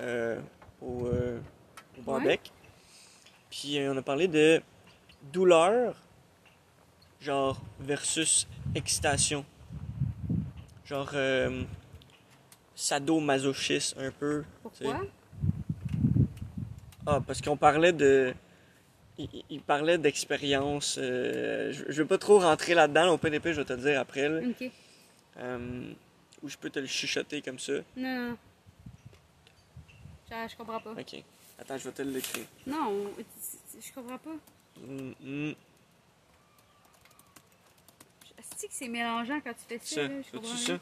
[0.00, 0.38] euh,
[0.80, 1.38] au, euh,
[1.98, 2.50] au barbecue.
[3.50, 4.62] Puis euh, on a parlé de
[5.32, 5.94] douleur,
[7.20, 9.44] genre, versus excitation.
[10.84, 11.62] Genre, euh,
[12.74, 14.44] sadomasochisme un peu.
[14.62, 15.00] Pourquoi?
[17.06, 18.34] Ah, parce qu'on parlait de.
[19.50, 20.96] Il, parlait d'expérience.
[20.98, 23.08] euh, je, je vais pas trop rentrer là-dedans.
[23.12, 24.28] Au PDP, je vais te le dire après.
[24.28, 24.40] là.
[24.48, 24.70] Ok.
[25.38, 25.92] Euh,
[26.42, 27.74] ou je peux te le chuchoter comme ça.
[27.96, 28.36] Non, non.
[30.30, 30.92] Je, je comprends pas.
[30.92, 31.22] Ok.
[31.60, 32.46] Attends, je vais te l'écrire.
[32.66, 34.30] Non, je comprends pas.
[34.80, 35.54] Mm, mm,
[38.38, 39.94] Est-ce que c'est mélangeant quand tu fais ça?
[39.96, 40.14] ça, là?
[40.26, 40.78] Je comprends ça?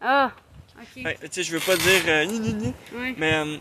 [0.00, 0.32] Ah!
[0.78, 1.02] Ok.
[1.04, 3.14] Ouais, tu sais, je veux pas dire euh, ni, ni, ni, Ouais.
[3.16, 3.56] mais euh,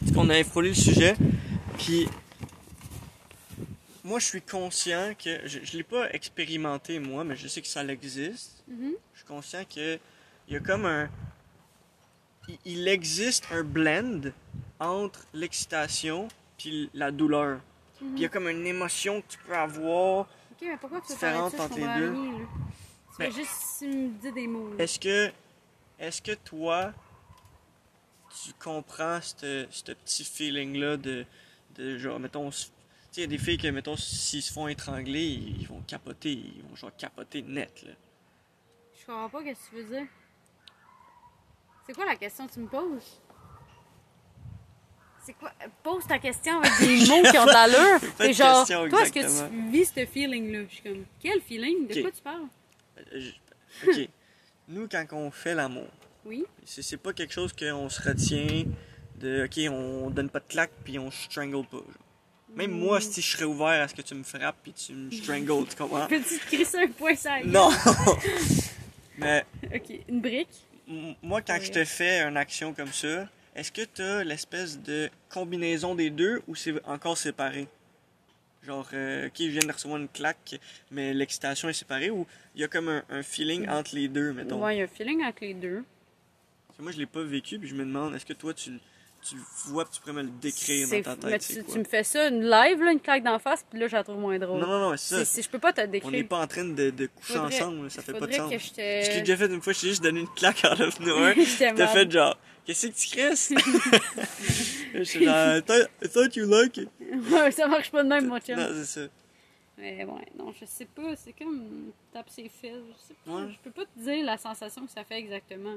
[0.00, 1.14] parce qu'on a effrôlé le sujet.
[1.78, 2.08] Puis,
[4.02, 5.46] moi, je suis conscient que.
[5.46, 8.64] Je, je l'ai pas expérimenté, moi, mais je sais que ça existe.
[8.66, 8.92] Mhm.
[9.12, 9.98] Je suis conscient que
[10.48, 11.10] il y a comme un.
[12.64, 14.30] Il- existe un blend
[14.80, 17.60] entre l'excitation puis la douleur.
[17.98, 20.20] Puis il y a comme une émotion que tu peux avoir.
[20.52, 22.10] Ok, mais pourquoi tu Différente entre les deux?
[22.12, 22.46] rien, là?
[23.10, 24.74] Tu Ben- juste me dire des mots.
[24.78, 25.30] Est-ce que.
[25.98, 26.92] Est-ce que toi.
[28.44, 31.24] Tu comprends ce petit feeling-là de,
[31.76, 32.48] de genre, mettons.
[32.48, 32.70] s-
[33.10, 35.80] Tu sais, il y a des filles que, mettons, s'ils se font étrangler, ils vont
[35.86, 36.32] capoter.
[36.32, 37.92] Ils vont genre capoter net, là.
[39.00, 40.06] Je comprends pas ce que tu veux dire.
[41.88, 43.18] C'est quoi la question que tu me poses?
[45.24, 45.50] C'est quoi?
[45.82, 48.00] Pose ta question avec des mots qui ont de l'allure.
[48.18, 50.60] C'est genre, question, toi, est-ce que tu vis ce feeling-là?
[50.68, 51.86] Je suis comme, quel feeling?
[51.86, 52.46] De quoi tu parles?
[52.98, 54.08] Euh, je- Ok.
[54.68, 55.88] Nous, quand on fait l'amour,
[56.26, 56.44] Oui?
[56.66, 58.64] C'est pas quelque chose qu'on se retient
[59.18, 61.78] de OK, on donne pas de claque puis on strangle pas.
[61.78, 61.86] genre.
[62.54, 65.10] Même moi, si je serais ouvert à ce que tu me frappes puis tu me
[65.22, 66.06] strangles, tu comprends?
[66.06, 66.78] Peux-tu te crisser
[67.28, 67.44] un?
[67.44, 67.70] Non!
[69.16, 70.48] Mais Ok, une brique?
[71.22, 71.66] Moi, quand Oui.
[71.66, 76.10] je te fais une action comme ça, est-ce que tu as l'espèce de combinaison des
[76.10, 77.68] deux ou c'est encore séparé?
[78.62, 80.58] Genre, euh, ok, je viens de recevoir une claque,
[80.90, 84.32] mais l'excitation est séparée ou il y a comme un, un feeling entre les deux,
[84.32, 84.62] mettons?
[84.62, 85.84] Ouais, il y a un feeling avec les deux.
[86.78, 88.78] Moi, je l'ai pas vécu, puis je me demande, est-ce que toi, tu,
[89.30, 89.36] tu
[89.70, 91.40] vois, puis tu pourrais me le décrire dans ta mais tête?
[91.46, 91.78] tu, c'est tu quoi?
[91.78, 94.18] me fais ça, une live, là, une claque d'en face, puis là, je la trouve
[94.18, 94.60] moins drôle.
[94.60, 95.24] Non, non, non, c'est ça.
[95.24, 96.28] C'est- je peux pas te le On n'est décrire.
[96.28, 98.50] pas en train de, de coucher Faudrait- ensemble, là, ça fait pas de sens.
[98.50, 99.18] que je Ce que j'ai te...
[99.20, 101.34] déjà fait une fois, je t'ai juste donné une claque en of nowhere.
[101.58, 103.52] T'as fait genre, qu'est-ce que tu crisses?
[104.94, 106.88] Je suis genre, I thought, you like it.
[107.30, 108.56] Ouais, ça marche pas de même, mon chum.
[108.56, 109.06] Non, c'est ça.
[109.76, 111.14] Mais ouais, non, je sais pas.
[111.16, 112.72] C'est comme tape ses fesses.
[112.72, 113.30] Je sais pas.
[113.32, 113.42] Ouais.
[113.52, 115.74] Je peux pas te dire la sensation que ça fait exactement.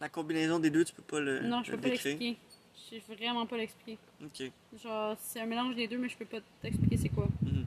[0.00, 2.12] La combinaison des deux, tu peux pas le, Non, je le peux pas décrire.
[2.18, 2.38] l'expliquer.
[2.88, 3.98] Je sais vraiment pas l'expliquer.
[4.24, 4.50] Ok.
[4.82, 7.26] Genre, c'est un mélange des deux, mais je peux pas t'expliquer c'est quoi.
[7.42, 7.66] Mhm.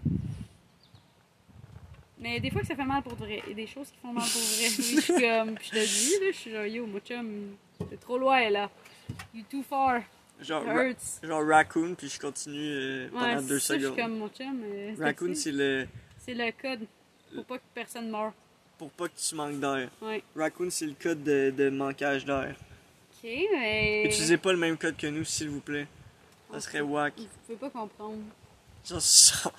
[2.19, 3.41] Mais des fois que ça fait mal pour vrai.
[3.45, 4.67] Il y a des choses qui font mal pour vrai.
[4.77, 5.55] Oui, je suis comme.
[5.55, 7.55] Puis je te dis, là, je suis genre, yo, mon chum,
[7.89, 8.69] c'est trop loin, là.
[9.33, 10.01] You too far.
[10.41, 13.93] Genre, ra- genre raccoon, puis je continue euh, pendant Ouais, deux ça, je secondes.
[13.95, 14.61] suis comme mon chum.
[14.63, 15.87] euh, Raccoon, c'est le.
[16.19, 16.87] C'est le code
[17.35, 18.33] pour pas que personne meure.
[18.77, 19.89] pour pas que tu manques d'air.
[20.01, 20.23] Ouais.
[20.35, 22.55] Raccoon, c'est le code de, de manquage d'air.
[23.23, 24.03] Ok, mais.
[24.05, 25.87] Utilisez pas le même code que nous, s'il vous plaît.
[26.51, 27.13] Ça serait whack.
[27.17, 28.17] Vous pouvez pas comprendre.
[28.87, 29.53] Genre,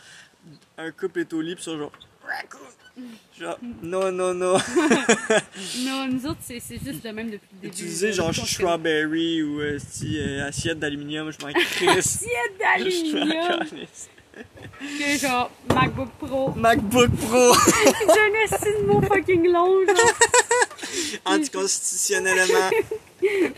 [0.77, 1.93] un couple est au lit, pis ça, genre.
[3.39, 4.57] Genre, non, non, non.
[5.79, 7.75] Non, nous autres, c'est juste le même depuis le début.
[7.75, 11.89] Utilisez genre strawberry ou euh, si, euh, assiette d'aluminium, je m'en crisse.
[11.89, 13.61] Assiette d'aluminium!
[14.99, 16.51] que genre MacBook Pro.
[16.55, 17.55] MacBook Pro!
[17.55, 20.13] J'ai un esti de mot fucking long, genre.
[21.25, 22.71] Anticonstitutionnellement.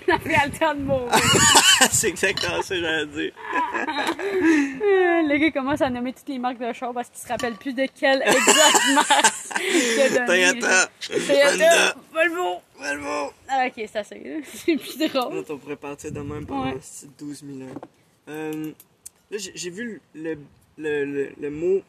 [0.06, 1.10] Ça fait le temps de mourir.
[1.90, 3.32] c'est exactement ça que j'allais dire.
[3.36, 7.54] Euh, Le gars commence à nommer toutes les marques de char parce qu'il se rappelle
[7.54, 10.26] plus de quelle exacte marque il a donné.
[10.26, 10.90] Toyota!
[11.00, 11.94] Toyota!
[12.12, 12.60] Volvo.
[12.78, 13.32] Volvo!
[13.48, 14.18] Ah, ok, c'est assez.
[14.24, 14.36] là.
[14.52, 15.44] C'est plus drôle.
[15.48, 16.78] On pourrait partir de même pendant Ouais.
[16.80, 17.74] ces 12 000 ans.
[18.28, 18.72] Euh,
[19.30, 20.38] là, j'ai j'ai vu le,
[20.78, 21.80] le, le, le mot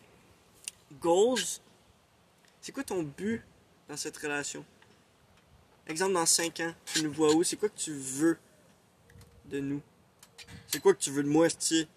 [1.01, 1.39] goals.
[2.61, 3.41] C'est quoi ton but
[3.89, 4.63] dans cette relation?
[5.89, 7.43] Exemple, dans 5 ans, tu nous vois où?
[7.43, 8.37] C'est quoi que tu veux
[9.45, 9.81] de nous?
[10.67, 11.87] C'est quoi que tu veux de moi, Sti?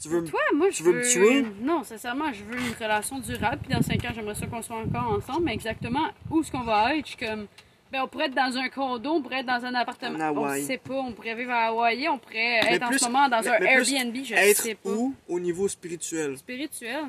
[0.00, 1.46] Tu veux me- Toi, moi, je Tu veux me tuer?
[1.60, 3.58] Non, sincèrement, je veux une relation durable.
[3.62, 5.44] Puis dans 5 ans, j'aimerais ça qu'on soit encore ensemble.
[5.44, 7.06] Mais exactement où est-ce qu'on va être?
[7.06, 7.46] Je suis comme.
[7.92, 10.18] Ben, on pourrait être dans un condo, on pourrait être dans un appartement.
[10.34, 10.94] On sait pas.
[10.94, 13.58] On pourrait vivre à Hawaï, on pourrait Mais être en ce moment dans mais- un
[13.60, 14.90] mais Airbnb, je être sais pas.
[14.90, 16.36] où au niveau spirituel?
[16.36, 17.04] Spirituel.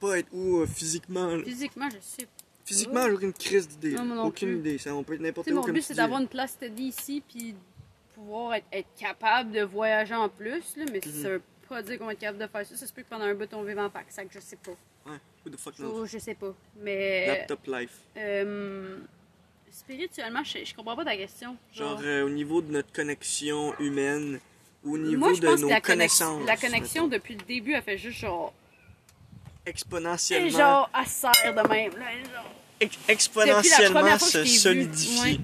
[0.00, 1.26] Pas être où euh, physiquement.
[1.34, 1.42] là.
[1.44, 2.35] Physiquement, je sais pas.
[2.66, 3.92] Physiquement, j'aurais une crise d'idée.
[3.92, 4.04] Non, là.
[4.04, 4.58] moi non Aucune plus.
[4.58, 4.78] idée.
[4.78, 7.54] Ça, on peut être n'importe où mon but, c'est d'avoir une place steady ici, puis
[8.14, 11.22] pouvoir être, être capable de voyager en plus, là, mais Mhm.
[11.22, 12.76] ça veut pas dire qu'on va être capable de faire ça.
[12.76, 14.72] Ça se peut que pendant un bout, on vive en pack sac, je sais pas.
[15.08, 15.92] Ouais, who the fuck knows?
[16.02, 16.52] Oh, je sais pas.
[16.82, 17.26] Mais.
[17.28, 17.92] Laptop life.
[18.16, 18.98] euh,
[19.70, 21.56] spirituellement, je, je comprends pas ta question.
[21.72, 24.40] Genre euh, au niveau de notre connexion humaine,
[24.84, 26.44] au niveau Moi, de nos la, connaissances.
[26.46, 27.16] la connexion, mettons.
[27.16, 28.52] depuis le début, elle fait juste genre.
[29.66, 31.92] Exponentiellement, Genre, elle serre de même.
[31.92, 32.90] Là, genre.
[33.08, 35.20] exponentiellement se solidifie.
[35.22, 35.38] ouais.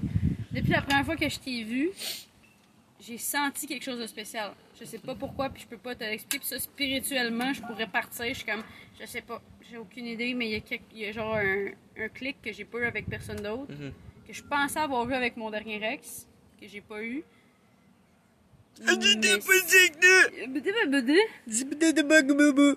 [0.51, 1.89] Depuis la première fois que je t'ai vu,
[3.05, 4.51] j'ai senti quelque chose de spécial.
[4.79, 6.45] Je sais pas pourquoi, puis je peux pas te l'expliquer.
[6.45, 8.25] Ça, spirituellement, je pourrais partir.
[8.27, 8.63] Je suis comme,
[8.99, 11.35] je sais pas, j'ai aucune idée, mais il y a, quelque- il y a genre
[11.35, 11.67] un,
[11.97, 13.91] un clic que j'ai pas eu avec personne d'autre, Mhm.
[14.27, 16.27] que je pensais avoir eu avec mon dernier ex,
[16.61, 17.23] que j'ai pas eu.
[18.81, 19.15] Dis-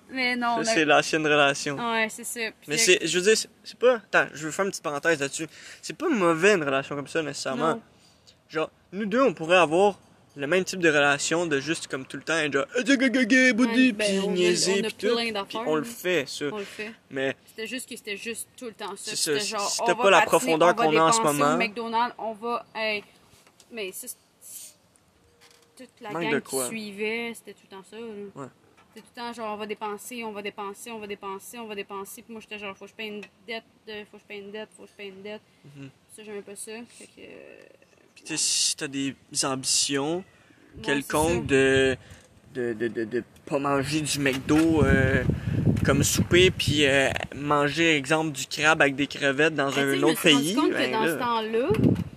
[0.09, 1.75] Mais- non, c'est l'ancienne relation.
[1.77, 2.39] Ouais, c'est ça.
[2.61, 3.95] Puis Mais c'est- je veux dire, c'est- pas.
[3.95, 5.47] Attends, je veux faire une petite parenthèse là-dessus.
[5.81, 7.75] C'est pas mauvais une relation comme ça nécessairement.
[7.75, 7.81] Non.
[8.49, 9.99] Genre, nous deux, on pourrait avoir
[10.35, 12.65] le même type de relation de juste comme tout le temps genre,
[13.87, 15.15] Ouais, ben, puis niaiser, puis tout.
[15.15, 16.45] plein Puis on le fait, ça.
[16.51, 16.91] On le fait.
[17.09, 19.11] Mais C'était juste que c'était juste tout le temps ça.
[19.11, 21.57] C'est C'était ça, genre, va pas la patiner, profondeur qu'on a en ce moment.
[21.57, 22.65] McDonald's, on va.
[22.75, 23.03] Hey,
[23.71, 24.15] mais ça, c'est-
[25.85, 26.67] toute la Manque gang de qui quoi?
[26.67, 27.97] suivait, c'était tout le temps ça.
[27.97, 28.05] là.
[28.35, 28.47] Ouais.
[28.93, 31.67] C'était tout le temps genre, on va dépenser, on va dépenser, on va dépenser, on
[31.67, 32.21] va dépenser.
[32.23, 34.41] Puis moi, j'étais genre, faut que je paye une dette, de- faut que je paye
[34.41, 35.41] une dette, faut que je paye une dette.
[35.75, 35.89] Mhm.
[36.15, 36.71] Ça, j'aimais pas ça.
[36.89, 37.11] Fait que.
[37.19, 37.57] euh,
[38.15, 41.95] Puis tu sais, si t'as des ambitions ouais, quelconques de,
[42.55, 45.23] de, de, de, de pas manger du McDo euh,
[45.85, 49.81] comme souper, puis euh, manger, exemple, du crabe avec des crevettes dans Mais tu sais,
[49.83, 50.55] un je me autre suis rendu pays.
[50.55, 51.67] compte que ben dans là, ce temps-là,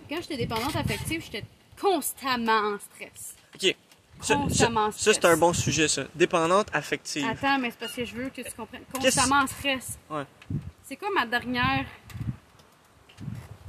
[0.08, 1.44] quand j'étais dépendante affective, j'étais
[1.80, 3.36] constamment en stress.
[4.20, 4.36] Ça,
[5.12, 6.02] c'est un bon sujet, ça.
[6.14, 7.24] Dépendante affective.
[7.28, 8.82] Attends, mais c'est parce que je veux que tu comprennes.
[8.92, 9.98] Constamment en stress.
[10.10, 10.24] Ouais.
[10.82, 11.84] C'est quoi ma dernière?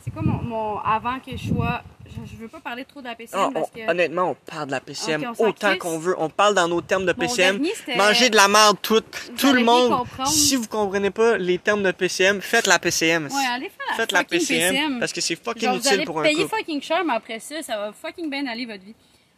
[0.04, 1.82] C'est quoi mon, mon- Avant que je sois?
[2.06, 3.90] Je, je veux pas parler trop de la PCM Ah, parce que.
[3.90, 6.16] Honnêtement, on parle de la PCM autant qu'on veut.
[6.18, 7.56] On parle dans nos termes de Mon PCM.
[7.58, 9.02] dernier, c'était- Mangez de la merde, tout,
[9.38, 9.92] tout le monde.
[9.98, 10.30] comprendre.
[10.30, 13.28] Si vous comprenez pas les termes de PCM, faites la PCM.
[13.28, 15.00] Ouais, allez faire la Faites la PCM, PCM.
[15.00, 16.58] parce que c'est fucking Genre, vous utile allez pour un payer couple.
[16.58, 18.96] fucking cher, mais après ça, ça va fucking bien aller votre vie.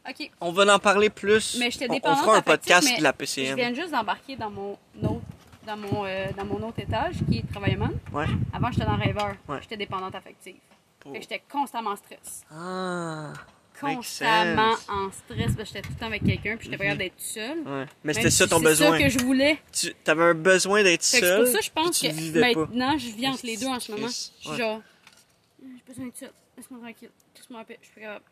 [0.09, 1.55] Ok, On va en parler plus.
[1.59, 3.55] mais j'étais on, on dépendante fera un podcast mais de la Je PCM.
[3.55, 5.21] viens juste d'embarquer dans mon autre,
[5.65, 7.91] dans mon, euh, dans mon autre étage, qui est travailleman.
[8.11, 8.25] Ouais.
[8.51, 9.35] Avant, j'étais dans rêveur.
[9.47, 9.59] Ouais.
[9.61, 10.55] J'étais dépendante affective.
[10.99, 12.43] Pour- j'étais constamment en stress.
[12.51, 13.31] Ah.
[13.79, 16.89] Constamment en stress, parce que j'étais tout le temps avec quelqu'un, puis j'étais pas Mhm.
[16.97, 17.59] capable d'être seule.
[17.59, 17.85] Ouais.
[18.03, 18.91] Mais c'était ça ton c'est besoin.
[18.91, 19.59] ça que je voulais.
[19.71, 23.07] Tu avais un besoin d'être que c'est pour ça que je pense que maintenant, je
[23.07, 24.07] vis entre les deux en ce moment.
[24.07, 24.81] Je genre,
[25.61, 26.31] j'ai besoin d'être seule.
[26.57, 27.09] Laisse-moi tranquille.
[27.35, 27.79] Laisse-moi en paix.
[27.81, 28.25] Je suis pas capable.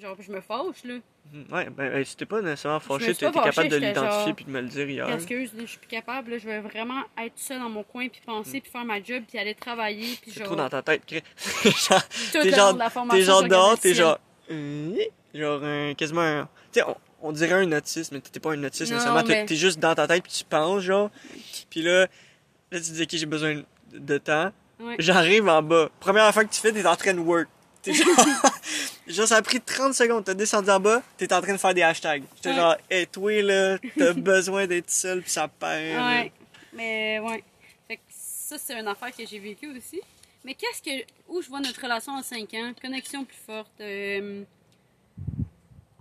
[0.00, 0.94] Genre, je me fâche, là.
[1.32, 1.44] Mhm.
[1.52, 4.60] Ouais, ben, si t'es pas nécessairement me fâché, étais capable de l'identifier puis de me
[4.60, 5.08] le dire hier.
[5.10, 6.30] Excuse, je suis plus capable.
[6.30, 9.24] Là, je veux vraiment être seule dans mon coin, puis penser, puis faire ma job,
[9.28, 10.46] puis aller travailler, puis genre.
[10.46, 11.02] trop dans ta tête.
[11.06, 11.20] T'es
[12.50, 12.78] genre,
[13.10, 14.18] t'es genre dehors, t'es genre.
[14.50, 14.96] euh,
[15.34, 16.48] genre un, quasiment un.
[16.72, 16.86] Tu sais,
[17.20, 19.22] on, dirait un autiste, mais t'es pas un autiste nécessairement.
[19.24, 21.10] T'es t'es juste dans ta tête puis tu penses, genre.
[21.70, 22.02] Puis là,
[22.70, 24.52] là, tu dis, ok, j'ai besoin de- temps.
[24.98, 25.88] J'arrive en bas.
[25.98, 27.48] Première affaire que tu fais, t'es en train de work.
[27.92, 28.06] Genre,
[29.06, 30.24] genre, ça a pris 30 secondes.
[30.24, 32.22] T'as descendu en bas, t'es en train de faire des hashtags.
[32.36, 32.54] J'étais Ouais.
[32.56, 36.08] genre, hey, toi, là, t'as besoin d'être seul pis ça là.
[36.08, 36.32] Ouais.
[36.72, 37.42] Mais ouais.
[37.86, 40.00] Fait que ça, c'est une affaire que j'ai vécue aussi.
[40.44, 41.04] Mais qu'est-ce que.
[41.28, 43.72] Où je vois notre relation en 5 ans, connexion plus forte.
[43.80, 44.42] euh,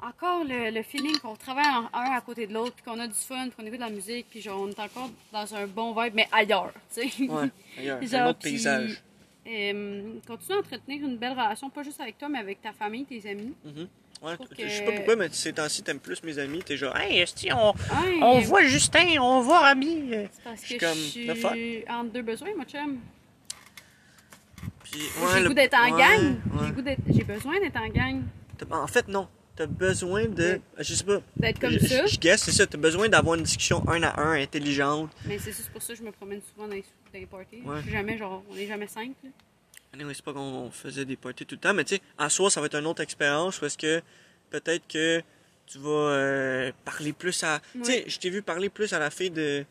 [0.02, 3.08] encore le, le feeling qu'on travaille en- un à côté de l'autre, puis qu'on a
[3.08, 5.66] du fun, puis qu'on écoute de la musique, puis genre on est encore dans un
[5.66, 7.24] bon vibe, mais ailleurs, tu sais.
[7.28, 9.02] Ouais, ailleurs, Genre, un autre puis, paysage.
[9.48, 13.06] Euh, continue à entretenir une belle relation, pas juste avec toi, mais avec ta famille,
[13.06, 13.54] tes amis.
[14.22, 16.64] Ouais, trouve je que- sais pas pourquoi, mais ces temps-ci, t'aimes plus mes amis.
[16.64, 20.10] T'es genre, hey, esti, on, Ouais, on voit Justin, on voit Rami.
[20.32, 22.98] C'est parce je suis que je comme, suis the entre deux besoins, moi, chum.
[24.84, 26.24] Puis, j'ai ouais, le goût d'être en ouais, gang.
[26.24, 26.60] ouais.
[26.62, 28.22] J'ai le goût d'être- J'ai besoin d'être en gang.
[28.72, 29.28] En fait, non.
[29.56, 30.30] T'as besoin de.
[30.36, 31.20] De- Je sais pas.
[31.36, 32.06] D'être comme je, ça.
[32.06, 32.68] Je, je guess, c'est ça.
[32.68, 35.10] T'as besoin d'avoir une discussion un à un, intelligente.
[35.26, 36.84] Mais c'est juste pour ça que je me promène souvent dans les,
[37.18, 37.61] dans les parties.
[37.63, 37.78] Ouais.
[37.78, 39.11] Je suis jamais genre, on est jamais cinq.
[39.24, 39.30] là.
[39.93, 42.49] Anyway, c'est pas qu'on faisait des parties tout le temps, mais tu sais, en soi,
[42.51, 44.01] ça va être une autre expérience parce que
[44.49, 45.22] peut-être que
[45.65, 47.61] tu vas euh, parler plus à.
[47.74, 49.65] Tu sais, je t'ai vu parler plus à la fille de.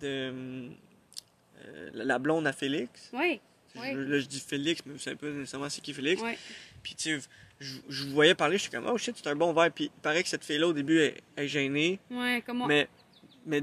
[0.00, 0.32] de.
[1.66, 3.10] euh, la blonde à Félix.
[3.12, 3.40] Oui.
[3.74, 3.92] Je- Oui.
[3.94, 6.20] Là, je dis Félix, mais vous savez pas nécessairement c'est qui Félix.
[6.22, 6.38] Ouais.
[6.82, 7.26] Puis tu sais,
[7.60, 9.72] je, je voyais parler, je suis comme, oh shit, c'est un bon verre.
[9.72, 11.98] Puis il paraît que cette fille-là, au début, est, est gênée.
[12.10, 12.68] Ouais, comme moi.
[12.68, 12.88] Mais,
[13.46, 13.62] mais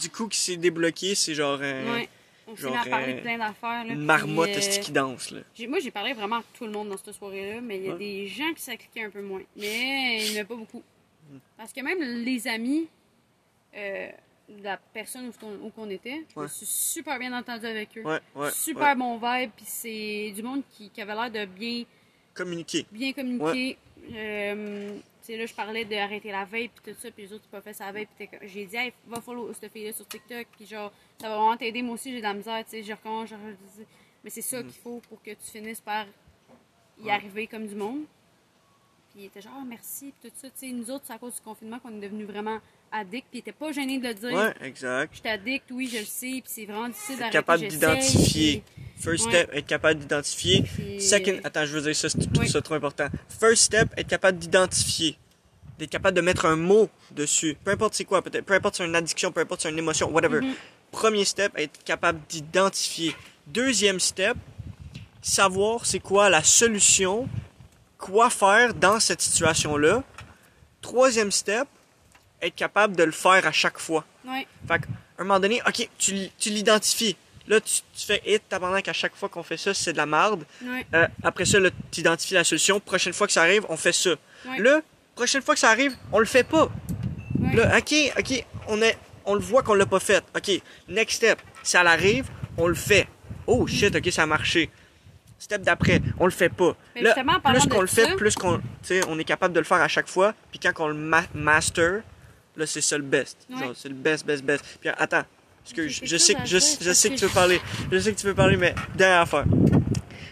[0.00, 2.08] du coup, qui s'est débloqué, c'est genre euh, Ouais.
[2.48, 3.82] On s'est à parler euh, de plein d'affaires.
[3.86, 5.30] une puis, marmotte euh, qui danse.
[5.32, 5.40] Là?
[5.68, 7.92] Moi, j'ai parlé vraiment à tout le monde dans cette soirée-là, mais il y a
[7.92, 7.98] Ouais.
[7.98, 9.42] des gens qui s'appliquaient un peu moins.
[9.56, 10.82] Mais il n'y en a pas beaucoup.
[11.56, 12.86] Parce que même les amis
[13.76, 14.08] euh,
[14.48, 17.98] de la personne où, on- où qu'on était, je me suis super bien entendu avec
[17.98, 18.02] eux.
[18.04, 18.50] Ouais, ouais.
[18.52, 21.82] super bon vibe, puis c'est du monde qui, qui avait l'air de bien,
[22.32, 22.86] Communiquer.
[22.92, 23.76] bien communiquer.
[24.14, 24.96] Euh,
[25.26, 27.60] sais, là, je parlais d'arrêter la vape, puis tout ça, puis les autres, ils pas
[27.60, 30.92] fait sa vape, puis j'ai dit, hey, va follow cette fille-là sur TikTok, puis genre,
[31.20, 31.82] ça va vraiment t'aider.
[31.82, 33.38] Moi aussi, j'ai de la misère, tu sais, je recommence, genre,
[34.24, 36.06] mais c'est ça qu'il faut pour que tu finisses par
[36.98, 37.04] y Mm.
[37.06, 37.10] Ouais.
[37.12, 38.04] arriver comme du monde.
[39.10, 41.18] Puis il était genre, Ah, merci, puis tout ça, tu sais, nous autres, c'est à
[41.18, 42.58] cause du confinement qu'on est devenus vraiment
[42.90, 44.32] addicts, puis il était pas gêné de le dire.
[44.32, 45.12] Ouais, exact.
[45.14, 47.38] Je suis addict, oui, je le sais, puis c'est vraiment difficile d'arrêter.
[47.38, 48.62] capable d'identifier.
[48.98, 49.32] First Ouais.
[49.32, 50.62] step, être capable d'identifier.
[50.62, 52.48] puis- Second, attends, je veux dire ça, c'est- Oui.
[52.48, 53.08] ça trop important.
[53.40, 55.18] First step, être capable d'identifier.
[55.78, 57.56] D'être capable de mettre un mot dessus.
[57.62, 58.46] Peu importe c'est quoi, peut-être.
[58.46, 60.40] Peu importe c'est une addiction, peu importe c'est une émotion, whatever.
[60.40, 60.54] Mhm.
[60.90, 63.14] Premier step, être capable d'identifier.
[63.46, 64.36] Deuxième step,
[65.20, 67.28] savoir c'est quoi la solution,
[67.98, 70.02] quoi faire dans cette situation-là.
[70.80, 71.66] Troisième step,
[72.40, 74.04] être capable de le faire à chaque fois.
[74.26, 74.46] Ouais.
[74.68, 74.86] Fait qu'à
[75.18, 77.16] un moment donné, ok, tu, tu l'identifies.
[77.48, 80.06] Là, tu, tu fais hit, pendant qu'à chaque fois qu'on fait ça, c'est de la
[80.06, 80.44] merde.
[80.64, 80.86] Ouais.
[80.94, 81.58] Euh, après ça,
[81.92, 82.80] tu identifies la solution.
[82.80, 84.10] Prochaine fois que ça arrive, on fait ça.
[84.48, 84.58] Ouais.
[84.58, 84.80] Là,
[85.14, 86.68] prochaine fois que ça arrive, on le fait pas.
[87.40, 87.54] Ouais.
[87.54, 90.24] Là, ok, ok, on, est, on le voit qu'on l'a pas fait.
[90.36, 90.50] Ok,
[90.88, 92.26] next step, ça arrive,
[92.56, 93.06] on le fait.
[93.46, 94.68] Oh shit, ok, ça a marché.
[95.38, 96.74] Step d'après, on le fait pas.
[96.94, 97.14] Mais Là,
[97.52, 98.60] plus qu'on le fait, ça- plus qu'on,
[99.08, 100.34] on est capable de le faire à chaque fois.
[100.50, 102.00] Puis quand on le ma- master,
[102.56, 103.36] là, c'est ça le best.
[103.50, 104.64] Genre, c'est le best, best, best.
[104.80, 105.22] Puis attends,
[105.74, 106.74] que je, sais, que- je, sais
[107.08, 107.60] que que tu veux parler.
[107.90, 109.44] Je sais que tu veux parler, mais dernière affaire.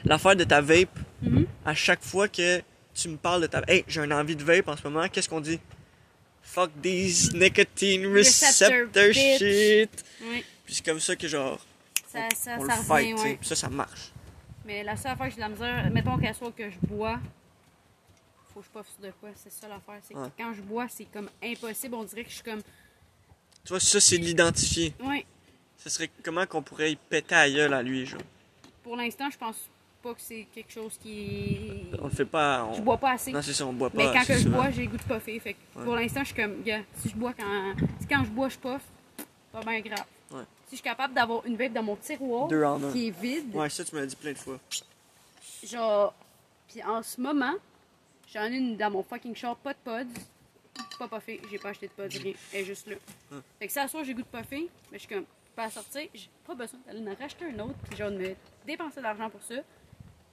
[0.05, 1.47] L'affaire de ta vape, Mhm.
[1.64, 2.61] à chaque fois que
[2.95, 5.28] tu me parles de ta Hey, j'ai une envie de vape en ce moment, qu'est-ce
[5.28, 5.59] qu'on dit?
[6.43, 10.05] Fuck these nicotine Receptor, receptor shit.
[10.22, 10.45] Ouais.
[10.66, 11.59] Puis c'est comme ça que genre,
[12.07, 13.39] Ça, ça, on ça le fight, ouais.
[13.43, 14.12] Ça, ça marche.
[14.66, 17.18] Mais la seule affaire que j'ai de la misère, mettons qu'elle soit que je bois,
[18.53, 20.01] faut que je puff sur de quoi, c'est ça l'affaire.
[20.07, 20.28] C'est Ouais.
[20.37, 21.95] que quand je bois, c'est comme impossible.
[21.97, 22.62] On dirait que je suis comme.
[23.64, 24.92] Tu vois, ça, c'est de l'identifier.
[25.02, 25.24] Ouais,
[25.78, 28.20] Ce serait comment qu'on pourrait y péter à gueule à lui, genre?
[28.82, 29.56] pour l'instant, je pense
[30.02, 31.86] pas que c'est quelque chose qui.
[31.98, 32.64] On le fait pas.
[32.64, 32.74] On...
[32.74, 33.32] Je bois pas assez.
[33.32, 33.96] Non, c'est ça, on boit pas.
[33.96, 35.40] Mais quand que je bois, j'ai le goût de puffer.
[35.40, 35.84] Fait que Ouais.
[35.84, 37.74] pour l'instant, je suis comme, gars, si je bois quand.
[38.00, 38.82] Si quand je bois, je puff,
[39.50, 40.04] pas bien grave.
[40.30, 40.42] Ouais.
[40.66, 42.48] Si je suis capable d'avoir une vape dans mon tiroir
[42.92, 44.58] qui est vide, Ouais, ça, tu me l'as dit plein de fois.
[45.66, 46.12] genre.
[46.68, 47.54] Puis en ce moment,
[48.32, 50.20] j'en ai une dans mon fucking short, pas de pods.
[50.99, 52.33] Pas puffé, j'ai pas acheté de pods, rien.
[52.53, 52.97] Elle est juste là.
[53.33, 53.43] Hum.
[53.59, 55.25] Fait que ça, soir, j'ai goût de puffer, mais je suis comme,
[55.57, 58.35] pas à sortir, j'ai pas besoin d'aller en racheter un autre, puis genre de me
[58.66, 59.55] dépenser de l'argent pour ça.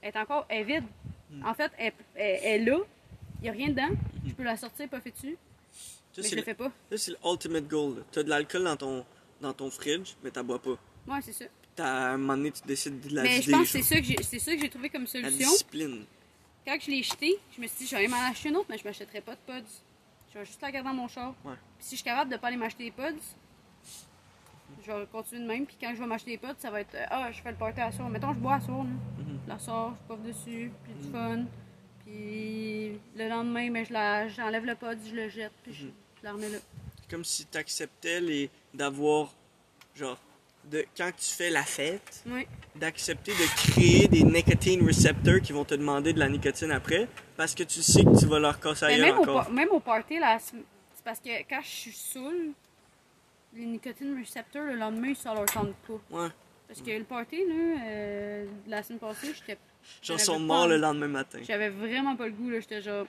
[0.00, 0.84] Elle est encore, elle est vide.
[1.32, 1.44] Hum.
[1.46, 2.78] En fait, elle, elle- elle est là,
[3.40, 3.90] il y a rien dedans,
[4.26, 5.36] je peux la sortir, puffer dessus,
[6.12, 6.70] Ça, mais je le le, fais pas.
[6.90, 7.96] ça, c'est le ultimate goal.
[7.98, 8.02] là.
[8.12, 9.04] T'as de l'alcool dans ton,
[9.40, 10.76] dans ton fridge, mais t'en bois pas.
[11.08, 11.44] Ouais, c'est ça.
[11.74, 13.96] T'as, à un moment donné, tu décides de la mais je pense que c'est ça
[13.96, 15.50] que j'ai, c'est ça que j'ai trouvé comme La solution.
[15.50, 16.04] discipline.
[16.66, 18.84] Quand je l'ai jeté, je me suis dit, j'allais m'en acheter une autre, mais je
[18.84, 19.66] m'achèterais pas de pods.
[20.32, 21.34] Je vais juste la garder dans mon char.
[21.44, 21.54] Ouais.
[21.78, 23.18] Puis si je suis capable de pas aller m'acheter des pods,
[24.84, 25.66] je vais continuer de même.
[25.66, 27.56] Puis quand je vais m'acheter des pods, ça va être, euh, ah, je fais le
[27.56, 28.08] party à soir.
[28.08, 28.90] Mettons, je bois à soir, là.
[28.90, 29.40] Mhm.
[29.44, 31.44] Je la sors, je puff dessus, puis du fun.
[32.04, 35.92] Puis le lendemain, mais je la, j'enlève le pod, je le jette, puis je, Mhm.
[36.18, 36.58] je la remets là.
[37.00, 39.32] C'est comme si t'acceptais les, d'avoir,
[39.94, 40.18] genre,
[40.64, 42.46] de, quand tu fais la fête, Oui.
[42.76, 47.54] d'accepter de créer des nicotine receptors qui vont te demander de la nicotine après, parce
[47.54, 49.44] que tu sais que tu vas leur casser Mais même au, encore.
[49.44, 50.56] par- même au party, là, c'est
[51.04, 52.52] parce que quand je suis saoule,
[53.54, 56.00] les nicotine receptors, le lendemain, ça leur tente pas.
[56.10, 56.28] Ouais.
[56.68, 57.54] Parce que le party, là,
[57.84, 59.58] euh, la semaine passée, j'étais.
[60.00, 61.40] Sont pas morts le lendemain matin.
[61.42, 62.60] J'avais vraiment pas le goût, là.
[62.60, 63.04] J'étais genre.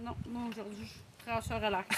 [0.00, 1.88] Non, moi aujourd'hui, je prends ça relax.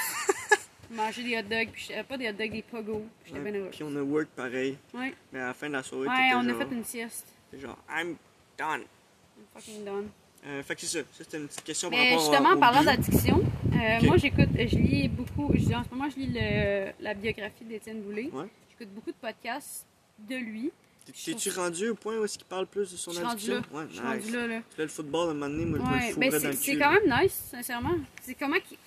[0.91, 3.05] Manger des hot dogs, puis j'étais- pas des hot dogs, des pogos.
[3.23, 3.71] puis J'étais Ouais, bien heureux.
[3.71, 6.49] Puis on a work pareil, Ouais, mais à la fin de la soirée, ouais on
[6.49, 7.27] a fait une sieste.
[7.51, 8.17] t'es genre, I'm
[8.59, 8.81] done.
[8.83, 10.09] I'm fucking done.
[10.47, 11.05] Euh, fait que c'est ça.
[11.13, 13.43] Ça, c'était une petite question par Mais rapport justement, en parlant d'addiction,
[13.75, 17.65] euh, moi j'écoute, je lis beaucoup, je, en ce moment je lis le- la biographie
[17.65, 18.31] d'Étienne Boulay.
[18.33, 18.47] Ouais.
[18.71, 19.87] J'écoute beaucoup de podcasts
[20.19, 20.73] de lui.
[21.05, 23.63] T'es- T'es-tu rendu au point où est-ce qu'il parle plus de son Je addiction?
[23.73, 24.33] Ouais, Je suis nice.
[24.33, 24.57] là, là.
[24.71, 26.47] Tu fais le football, à un moment donné, moi, je me le ben dans c'est
[26.49, 27.01] le c'est cul, quand là.
[27.07, 27.95] même nice, sincèrement.
[28.23, 28.79] C'est comment qu'il-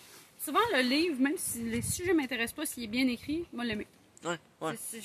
[0.44, 3.88] Souvent, le livre, même si les sujets m'intéressent pas, s'il est bien écrit, moi, l'aimer.
[4.26, 4.74] Ouais, ouais.
[4.78, 5.02] C'est-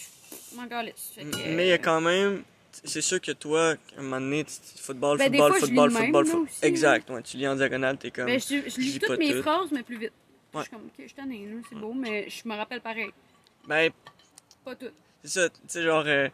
[0.57, 2.43] m'en Mais il y a euh, quand même.
[2.85, 6.27] C'est sûr que toi, à un moment donné, tu- football, Ben, football, fois, football, football,
[6.27, 6.43] football.
[6.45, 8.27] aussi, Exact, ouais, tu lis en diagonale, t'es comme.
[8.27, 9.43] Ben, je, je je lis toutes mes tout.
[9.43, 10.13] phrases, mais plus vite.
[10.55, 10.61] Ouais.
[10.61, 13.11] Je suis comme, ok, je suis tannée, là, c'est beau, mais je me rappelle pareil.
[13.67, 13.91] Ben,
[14.65, 14.87] Pas tout.
[15.25, 16.05] c'est ça, tu sais, genre.
[16.07, 16.29] euh,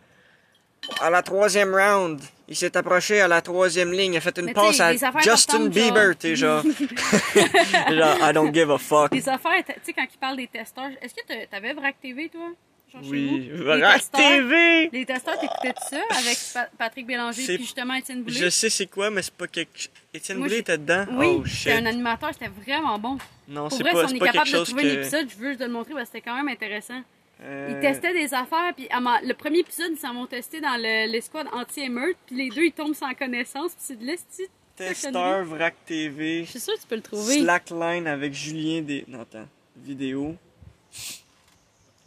[1.00, 4.46] à la troisième round, il s'est approché à la troisième ligne, il a fait une
[4.46, 6.62] Mais passe tu sais, à Justin Bieber, genre- t'es genre.
[6.62, 9.12] genre, I don't give a fuck.
[9.12, 12.50] Des affaires, tu sais, quand il parle des testeurs, est-ce que t'avais Vrac TV, toi?
[12.92, 13.50] Genre Oui?
[13.54, 14.88] Vrac TV!
[14.92, 18.36] Les testeurs, t'écoutais ça avec Pa- Patrick Bélanger puis justement Étienne Boulay?
[18.38, 19.90] Je sais c'est quoi, mais c'est pas quelque chose.
[20.12, 21.06] Étienne Boulay était dedans?
[21.12, 23.18] Oui, oh c'était un animateur, c'était vraiment bon.
[23.48, 24.86] Non, c'est vrai, pas, si on est pas quelque capable de trouver que.
[24.88, 27.02] l'épisode, je veux juste te le montrer parce que c'était quand même intéressant.
[27.42, 30.60] Euh, Ils testaient des affaires, puis à ma- le premier épisode, ils s'en vont tester
[30.60, 34.42] dans le- l'escouade anti-émeute, puis les deux, ils tombent sans connaissance, puis c'est de l'esti.
[34.76, 36.44] Testeur Vrac TV.
[36.44, 37.38] Je suis sûre que tu peux le trouver.
[37.40, 39.04] Slackline avec Julien des.
[39.06, 39.46] Non, attends.
[39.76, 40.34] Vidéo.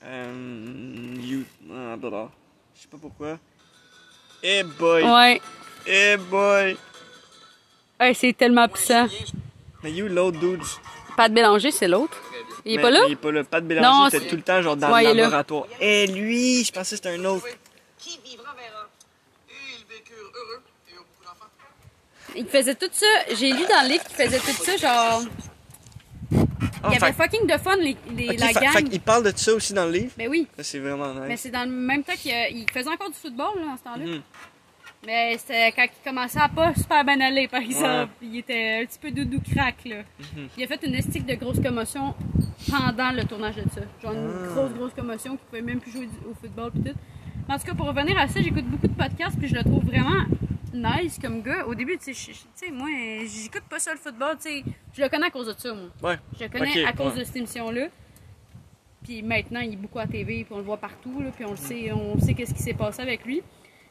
[0.03, 1.15] Euh.
[1.21, 1.43] You.
[1.71, 2.29] Ah, blablabla.
[2.75, 3.39] Je sais pas pourquoi.
[4.43, 5.03] Eh boy!
[5.03, 5.41] Ouais.
[5.87, 6.77] Eh boy!
[7.99, 9.07] Ouais, c'est tellement puissant.
[9.83, 10.61] Mais you l'autre dude.
[11.15, 12.21] Pas de Bélanger, c'est l'autre.
[12.67, 12.99] Il est Mais- pas là?
[13.07, 13.43] Il est pas là.
[13.43, 15.65] Pas de Bélanger, Non, il était tout le temps genre dans Ouais, il le laboratoire.
[15.79, 16.63] Eh lui!
[16.65, 17.45] Je pensais que c'était un autre.
[17.97, 18.89] Qui vivra verra.
[19.49, 21.51] Et ils vécurent heureux et ont beaucoup d'enfants.
[22.35, 23.05] Il faisait tout ça.
[23.35, 25.21] J'ai lu dans le livre qu'il faisait tout ça, genre.
[26.83, 28.71] Ah, il y avait fait- fucking de fun, les, les- la fait- gang.
[28.73, 30.11] fait qu'il parle de ça aussi dans le livre.
[30.17, 30.47] Ben oui.
[30.57, 33.59] Ça, c'est vraiment Mais c'est dans le même temps qu'il il faisait encore du football,
[33.59, 34.05] là, en ce temps-là.
[34.05, 34.21] Mhm.
[35.05, 38.11] Mais c'était quand il commençait à pas super bien aller, par exemple.
[38.21, 39.97] Il était un petit peu doudou crack, là.
[40.35, 40.49] Mhm.
[40.57, 42.13] Il a fait une estique de grosse commotion
[42.69, 43.81] pendant le tournage de ça.
[44.01, 44.47] Genre une Ah.
[44.53, 46.95] grosse, grosse commotion qu'il pouvait même plus jouer au football pis tout.
[47.47, 49.63] Mais en tout cas, pour revenir à ça, j'écoute beaucoup de podcasts puis je le
[49.63, 50.25] trouve vraiment
[50.73, 51.65] nice comme gars.
[51.65, 52.89] Au début, tu sais, moi,
[53.25, 54.63] j'écoute pas ça le football, tu sais.
[54.93, 55.89] Je le connais à cause de ça, moi.
[56.11, 56.17] Ouais.
[56.37, 57.19] Je le connais à cause ouais.
[57.19, 57.87] de cette émission-là.
[59.03, 61.51] Puis maintenant, il est beaucoup à TV, puis on le voit partout, là, puis on
[61.51, 63.41] le sait, on sait qu'est-ce qui s'est passé avec lui.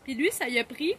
[0.06, 0.94] Puis lui, ça y a pris,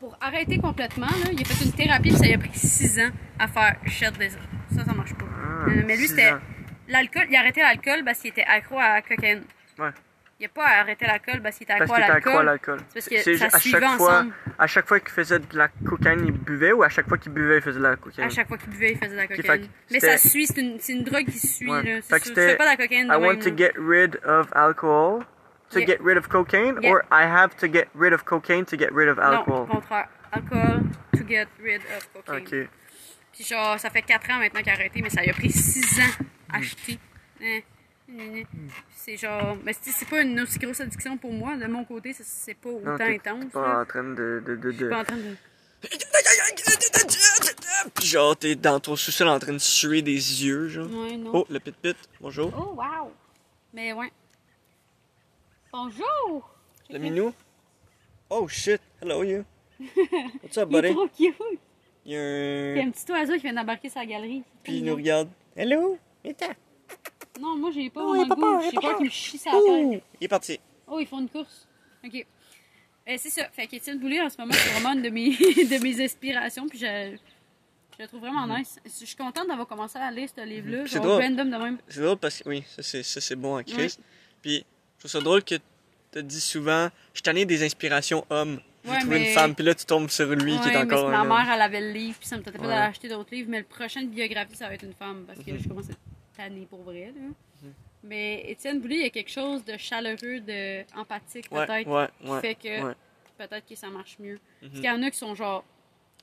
[0.00, 2.98] pour arrêter complètement, là, il a fait une thérapie, puis ça y a pris six
[2.98, 5.26] ans à faire shut des Ça, ça marche pas.
[5.26, 6.32] Euh, mais lui, c'était
[6.88, 7.26] l'alcool.
[7.28, 9.42] Il a arrêté l'alcool parce qu'il était accro à la cocaïne.
[9.78, 9.90] Ouais.
[10.40, 12.78] Il a pas arrêté l'alcool parce qu'il était accro à était accro à l'alcool.
[12.88, 14.32] C'est parce que ça à suivait chaque fois, ensemble.
[14.58, 17.32] à chaque fois qu'il faisait de la cocaïne, il buvait ou à chaque fois qu'il
[17.32, 18.28] buvait, il faisait de la cocaïne?
[18.28, 19.68] À chaque fois qu'il buvait, il faisait de la cocaïne.
[19.90, 21.70] Mais ça suit, c'est une, drogue qui suit.
[21.70, 21.82] Ouais.
[21.82, 22.00] Là.
[22.00, 23.56] Fait que tu fais pas de la cocaïne I want même, to là.
[23.56, 25.22] get rid of alcohol
[25.70, 25.86] to Yeah.
[25.86, 26.90] get rid of cocaine, Yeah.
[26.92, 29.62] or I have to get rid of cocaine to get rid of Non, alcohol?
[29.62, 30.08] au contraire.
[30.32, 30.80] Alcohol
[31.16, 32.42] to get rid of cocaine.
[32.64, 32.68] Ok.
[33.32, 35.50] Puis genre, ça fait 4 ans maintenant qu'il a arrêté, mais ça lui a pris
[35.50, 36.98] 6 ans à acheter.
[37.42, 37.60] Hein?
[38.96, 39.56] C'est genre.
[39.64, 41.56] Mais c'est c'est pas une aussi grosse addiction pour moi.
[41.56, 43.52] De mon côté, c'est- pas autant Non, intense.
[43.52, 44.42] pas en train de.
[44.44, 45.36] de, de, Je suis de- pas en train de.
[47.94, 50.12] Puis genre, t'es dans ton sous-sol en train de suer des
[50.44, 50.90] yeux, genre.
[50.90, 51.30] Ouais, non.
[51.34, 52.52] Oh, le pit-pit, bonjour.
[52.56, 53.12] Oh, wow!
[53.72, 54.10] Mais ouais.
[55.72, 56.48] Bonjour!
[56.90, 57.32] Le minou?
[58.30, 59.44] Oh shit, hello you.
[60.42, 60.94] What's up, Il est buddy?
[60.94, 61.60] trop cute!
[62.04, 62.88] Il y a un.
[62.88, 64.42] un petit oiseau qui vient d'embarquer sa galerie.
[64.62, 65.28] Puis il nous regarde.
[65.54, 66.32] Hello, viens
[67.40, 68.60] Non, moi j'ai pas le peur, goût.
[68.70, 70.02] J'ai peur qu'il me chie sa tête.
[70.20, 70.58] il est parti.
[70.86, 71.66] Oh, ils font une course.
[72.04, 72.14] OK.
[73.08, 73.48] Euh, c'est ça.
[73.50, 76.66] Fait qu'Étienne Boulay, en ce moment, c'est vraiment une de mes, de mes inspirations.
[76.66, 77.16] Puis je,
[77.96, 78.78] je le trouve vraiment nice.
[78.84, 80.82] Je suis contente d'avoir commencé à lire ce livre-là.
[80.82, 80.86] Mhm.
[80.86, 81.78] C'est random de même.
[81.88, 83.76] C'est drôle parce que oui, ça c'est, ça, c'est bon à Chris.
[83.98, 84.04] Ouais.
[84.40, 84.64] Puis
[84.98, 85.54] je trouve ça drôle que
[86.12, 88.60] tu dis souvent, je t'en ai des inspirations hommes.
[88.84, 90.84] J'ai Ouais, trouvé mais- une femme, puis là tu tombes sur lui qui est Ouais,
[90.84, 91.28] mais encore c'est un ma homme.
[91.46, 92.70] mère, elle avait le livre, puis ça me tentait pas Ouais.
[92.70, 93.48] d'aller acheter d'autres livres.
[93.50, 95.58] Mais le prochaine biographie, ça va être une femme, parce que Mhm.
[95.62, 95.94] je commence à
[96.36, 97.12] tannée pour vrai.
[97.14, 97.68] Là.
[98.04, 102.08] Mais Étienne Boulay, il y a quelque chose de chaleureux, de empathique, Ouais, peut-être, ouais,
[102.22, 102.40] qui ouais.
[102.40, 102.94] fait que ouais.
[103.36, 104.38] peut-être que ça marche mieux.
[104.60, 104.80] Parce Mhm.
[104.80, 105.64] qu'il y en a qui sont genre.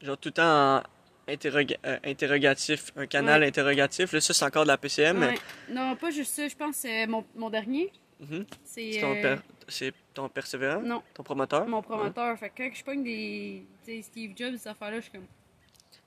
[0.01, 0.83] Genre tout le temps en
[1.27, 3.47] interroga- euh, interrogatif, un canal Ouais.
[3.47, 4.13] interrogatif.
[4.13, 5.17] Là, ça c'est encore de la PCM.
[5.19, 5.39] mais- Ouais.
[5.69, 6.47] Non, pas juste ça.
[6.47, 7.91] Je pense que c'est mon, mon dernier.
[8.19, 8.45] Mhm.
[8.63, 8.91] C'est.
[8.93, 9.35] C'est ton, euh,
[9.67, 11.67] per- ton persévérant, Non, ton promoteur?
[11.67, 12.37] mon promoteur.
[12.39, 13.65] Fait que quand je pogne des.
[13.85, 15.27] Tu sais, Steve Jobs, ces affaires-là, je suis comme.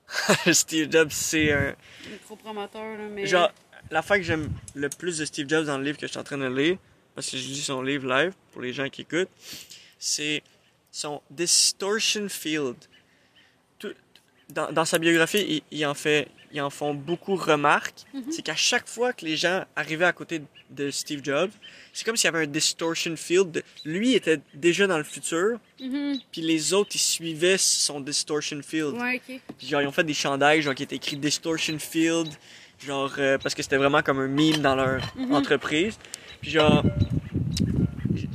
[0.55, 1.75] Steve Jobs, c'est un.
[2.25, 3.09] Trop promoteur, là.
[3.11, 3.27] Mais.
[3.27, 3.51] Genre,
[3.91, 6.19] la fois que j'aime le plus de Steve Jobs dans le livre que je suis
[6.21, 6.79] en train de lire,
[7.15, 9.29] parce que je lis son livre live pour les gens qui écoutent,
[9.99, 10.43] c'est
[10.91, 12.77] son Distortion Field.
[13.79, 13.95] Tout-
[14.49, 18.05] dans, dans sa biographie, il, il en fait, ils en font beaucoup remarques.
[18.31, 21.51] C'est qu'à chaque fois que les gens arrivaient à côté de Steve Jobs,
[21.93, 23.51] c'est comme s'il y avait un distortion field.
[23.51, 26.19] de- Lui était déjà dans le futur, Mhm.
[26.31, 28.95] puis les autres ils suivaient son distortion field.
[28.95, 29.21] Ouais,
[29.63, 32.29] genre, ils ont fait des chandails genre, qui étaient écrits Distortion Field,
[32.85, 35.33] genre, euh, parce que c'était vraiment comme un meme dans leur Mhm.
[35.35, 35.99] entreprise.
[36.41, 36.85] Puis genre,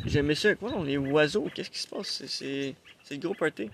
[0.05, 0.55] j'aimais ça.
[0.55, 2.23] Quoi, les oiseaux, qu'est-ce qui se passe?
[2.27, 2.75] C'est
[3.11, 3.69] le gros party.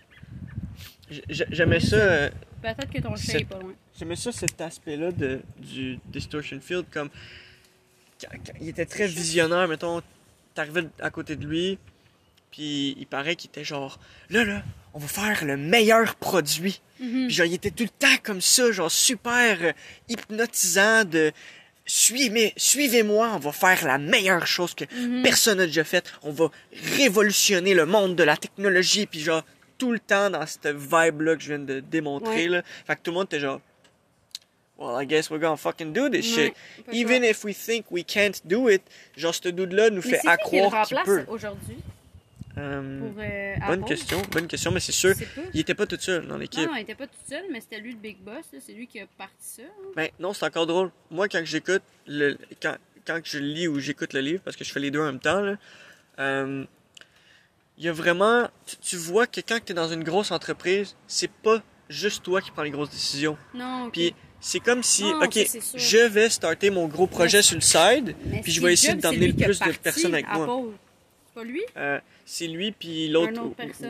[1.29, 2.29] J'aimais ça, euh,
[2.61, 3.73] Peut-être que ton chien est pas loin.
[3.97, 5.11] j'aimais ça cet aspect-là
[5.57, 7.09] du Distortion Field, comme,
[8.21, 10.01] quand- quand il était très visionnaire, mettons,
[10.53, 11.77] t'arrivais à côté de lui,
[12.51, 13.99] puis il paraît qu'il était genre,
[14.29, 16.81] là, là, on va faire le meilleur produit.
[16.99, 17.27] Mhm.
[17.27, 19.71] Puis genre, il était tout le temps comme ça, genre super euh,
[20.09, 21.31] hypnotisant de
[21.85, 25.21] suivez, suivez-moi, on va faire la meilleure chose que Mhm.
[25.23, 26.11] personne n'a déjà faite.
[26.23, 26.49] On va
[26.97, 29.05] révolutionner le monde de la technologie.
[29.05, 29.43] Puis genre,
[29.79, 32.57] tout le temps dans cette vibe-là que je viens de démontrer, Ouais.
[32.57, 32.61] là.
[32.85, 33.59] Fait que tout le monde était genre,
[34.77, 36.53] well, I guess we're gonna fucking do this Ouais,
[36.85, 36.93] shit.
[36.93, 38.83] Even if we think we can't do it,
[39.17, 41.31] genre, ce dude-là nous Mais fait c'est à qui qui le croire qu'il remplace peut.
[41.31, 41.77] aujourd'hui?
[42.57, 45.13] Euh, pour euh, bonne question, bonne question, mais c'est sûr,
[45.53, 46.65] il était pas tout seul dans l'équipe.
[46.65, 48.43] Non, non, il était pas tout seul, mais c'était lui le big boss.
[48.59, 49.61] C'est lui qui a parti ça.
[49.61, 49.91] hein.
[49.95, 50.91] Ben non, c'est encore drôle.
[51.09, 52.75] Moi, quand j'écoute, le, quand,
[53.07, 55.19] quand je lis ou j'écoute le livre, parce que je fais les deux en même
[55.21, 55.55] temps, là,
[56.19, 56.65] euh,
[57.79, 60.95] il y a vraiment, tu, tu vois que quand tu es dans une grosse entreprise,
[61.07, 63.37] c'est pas juste toi qui prends les grosses décisions.
[63.53, 63.93] Non, ok.
[63.93, 67.61] Puis c'est comme si, Non, ok, ça, je vais starter mon gros projet sur le
[67.61, 70.47] side, Mais puis je vais essayer d'emmener le plus de personnes avec moi.
[71.27, 73.41] C'est pas lui, Euh, c'est lui puis l'autre.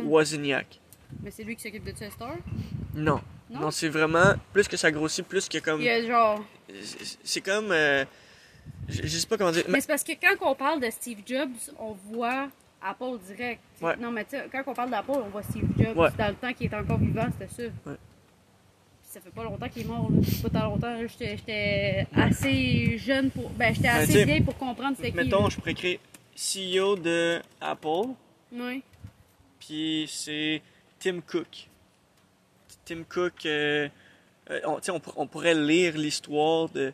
[0.03, 0.79] Wozniak.
[1.23, 2.35] mais c'est lui qui s'occupe de Star?
[2.93, 3.21] Non.
[3.49, 3.61] Non?
[3.61, 6.43] Non, c'est vraiment, plus que ça grossit, plus que comme, Il y a genre.
[6.83, 8.05] c'est- c'est comme, euh,
[8.87, 11.19] je, je sais pas comment dire, Mais c'est parce que quand on parle de Steve
[11.25, 12.49] Jobs, on voit
[12.81, 13.61] Apple direct.
[13.81, 13.95] Ouais.
[13.97, 15.97] Non, mais tu sais, quand on parle d'Apple, on voit Steve Jobs.
[15.97, 16.09] Ouais.
[16.17, 17.63] Dans le temps qu'il était encore vivant, c'était ça.
[17.85, 17.95] Ouais.
[17.95, 20.21] Puis Ça fait pas longtemps qu'il est mort, là.
[20.43, 20.97] Pas tant longtemps.
[21.07, 23.49] J'étais assez jeune pour.
[23.51, 25.17] Ben, j'étais Ben, assez vieille pour comprendre c'était qui.
[25.17, 25.99] Mettons, je pourrais écrire
[26.35, 28.13] CEO de Apple,
[28.53, 28.81] Ouais.
[29.59, 30.61] puis c'est
[30.99, 31.67] Tim Cook.
[32.85, 33.89] Tim Cook, euh,
[34.49, 36.93] euh, on, on, pour- on pourrait lire l'histoire de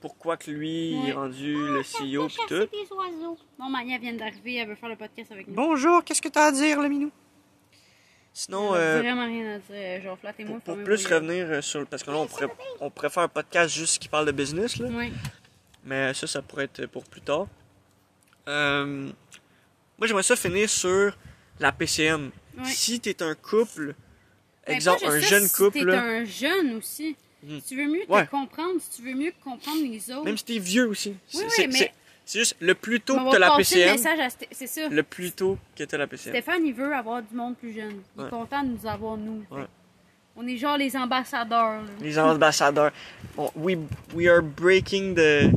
[0.00, 1.12] pourquoi que lui il est Ouais.
[1.12, 2.66] rendu le CEO puis tout?
[2.66, 3.38] des oiseaux.
[3.58, 5.54] Bon, Mania vient d'arriver, elle veut faire le podcast avec nous.
[5.54, 7.10] Bonjour, qu'est-ce que t'as à dire, le minou?
[8.32, 10.02] Sinon, euh, Vraiment rien à dire.
[10.02, 10.60] Genre, flattez-moi.
[10.62, 11.86] pour, pour plus revenir euh, sur...
[11.86, 12.48] Parce que là, on pourrait,
[12.80, 14.88] on pourrait faire un podcast juste qui parle de business, là.
[14.88, 15.10] Ouais.
[15.84, 17.46] Mais ça, ça pourrait être pour plus tard.
[18.48, 19.10] Euh,
[19.98, 21.16] moi, j'aimerais ça finir sur
[21.58, 22.30] la PCM.
[22.58, 22.64] Ouais.
[22.66, 23.94] Si t'es un couple,
[24.66, 27.16] Ben, exemple, un jeune si couple, t'es là, un jeune aussi.
[27.46, 27.60] Mhm.
[27.60, 28.26] Si tu veux mieux te Ouais.
[28.26, 30.24] comprendre, si tu veux mieux comprendre les autres.
[30.24, 31.10] même si t'es vieux aussi.
[31.34, 31.92] Oui, c'est oui, mais-
[32.24, 33.96] c'est- juste le plus tôt on que va t'as la PCM,
[34.50, 34.88] C'est ça.
[34.88, 36.32] le plus tôt que t'as la PCM.
[36.34, 38.02] Stéphane, il veut avoir du monde plus jeune.
[38.16, 38.26] Il Ouais.
[38.26, 39.44] est content de nous avoir, nous.
[39.50, 39.64] Ouais.
[40.36, 41.80] On est genre les ambassadeurs.
[41.82, 41.88] là.
[42.00, 42.90] Les ambassadeurs.
[43.36, 43.78] Bon, we,
[44.14, 45.50] we are breaking the,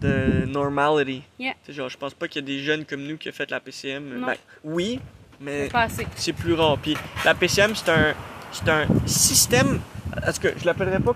[0.00, 1.22] the normality.
[1.38, 1.54] Yeah.
[1.68, 3.58] Genre, je pense pas qu'il y a des jeunes comme nous qui ont fait la
[3.60, 4.20] PCM.
[4.20, 4.26] Non.
[4.26, 5.00] Ben, oui,
[5.40, 5.68] mais
[6.16, 6.78] C'est plus rare.
[6.78, 8.14] Puis la PCM, c'est un,
[8.52, 9.80] c'est un système.
[10.26, 11.14] Est-ce que je l'appellerais pas?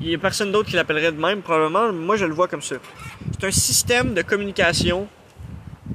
[0.00, 1.92] Il y a personne d'autre qui l'appellerait de même, probablement.
[1.92, 2.76] Moi, je le vois comme ça.
[3.32, 5.08] c'est un système de communication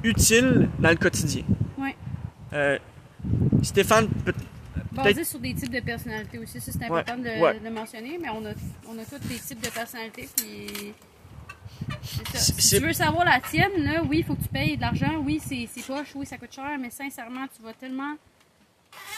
[0.02, 1.42] utile dans le quotidien.
[1.78, 1.96] Ouais.
[2.52, 2.78] Euh,
[3.62, 4.34] Stéphane, peut-
[4.92, 7.58] Basé sur des types de personnalités aussi, ça c'est Ouais, important de, ouais.
[7.58, 8.50] de mentionner, mais on a,
[8.88, 10.92] on a tous des types de personnalités, puis
[12.32, 12.38] ça.
[12.38, 15.16] Si tu veux savoir la tienne, là, oui, il faut que tu payes de l'argent,
[15.24, 18.14] oui, c'est c'est poche, oui, ça coûte cher, mais sincèrement, tu vas tellement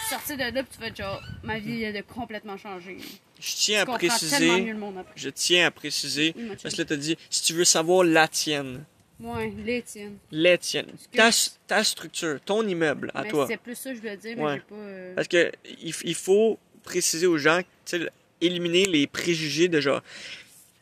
[0.09, 2.97] sortir de là, puis tu être genre, ma vie elle a complètement changé.
[3.41, 5.13] je tiens à préciser, mieux le monde après.
[5.17, 8.29] je tiens à préciser, Oui, parce que là, t'as dit, si tu veux savoir la
[8.29, 8.85] tienne,
[9.19, 10.19] Ouais, les tiennes.
[10.31, 11.31] les tiennes, ta,
[11.67, 13.47] ta structure, ton immeuble à mais toi.
[13.49, 14.55] c'est plus ça que je voulais dire, mais Ouais.
[14.57, 14.75] j'ai pas.
[14.75, 15.51] euh, Parce que
[15.83, 18.11] il, il faut préciser aux gens, tu sais,
[18.43, 20.03] éliminer les préjugés de genre,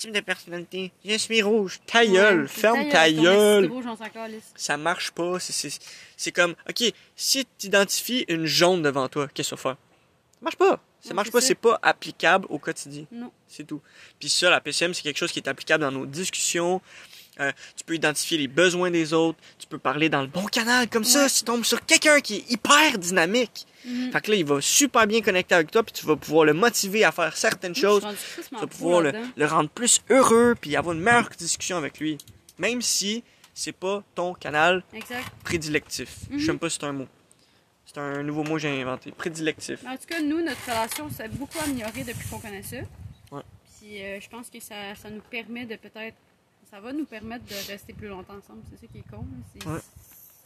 [0.04, 3.66] type de personnalité, je suis rouge, ta gueule, ouais, ferme ta gueule.
[3.66, 3.96] rouge, on.
[4.54, 5.78] Ça marche pas, c'est- c'est
[6.16, 9.76] c'est comme, ok, si tu identifies une jaune devant toi, qu'est-ce que tu vas faire?
[10.32, 10.80] Ça marche pas.
[11.00, 11.48] Ça marche pas, ça.
[11.48, 13.04] c'est pas applicable au quotidien.
[13.12, 13.30] Non.
[13.46, 13.80] C'est tout.
[14.18, 16.80] Puis ça, la PCM, c'est quelque chose qui est applicable dans nos discussions.
[17.40, 19.38] Euh, tu peux identifier les besoins des autres.
[19.58, 20.88] Tu peux parler dans le bon canal.
[20.88, 24.12] Comme ça, si tu tombes sur quelqu'un qui est hyper dynamique, Mhm.
[24.12, 26.54] fait que là, il va super bien connecter avec toi, puis tu vas pouvoir le
[26.54, 28.06] motiver à faire certaines Je choses.
[28.48, 32.18] Tu vas pouvoir le, rendre plus heureux, puis avoir une meilleure discussion avec lui.
[32.58, 35.28] Même si c'est pas ton canal Exact.
[35.42, 36.08] prédilectif.
[36.30, 36.38] Mhm.
[36.38, 37.08] Je sais même pas si c'est un mot.
[37.86, 39.10] C'est un nouveau mot que j'ai inventé.
[39.10, 39.80] Prédilectif.
[39.86, 42.76] En tout cas, nous, notre relation s'est beaucoup améliorée depuis qu'on connaît ça.
[43.30, 43.42] Ouais.
[43.78, 46.16] Puis euh, je pense que ça, ça nous permet de peut-être.
[46.74, 48.58] Ça va nous permettre de rester plus longtemps ensemble.
[48.68, 49.24] C'est ça qui est con.
[49.56, 49.78] C'est Ouais.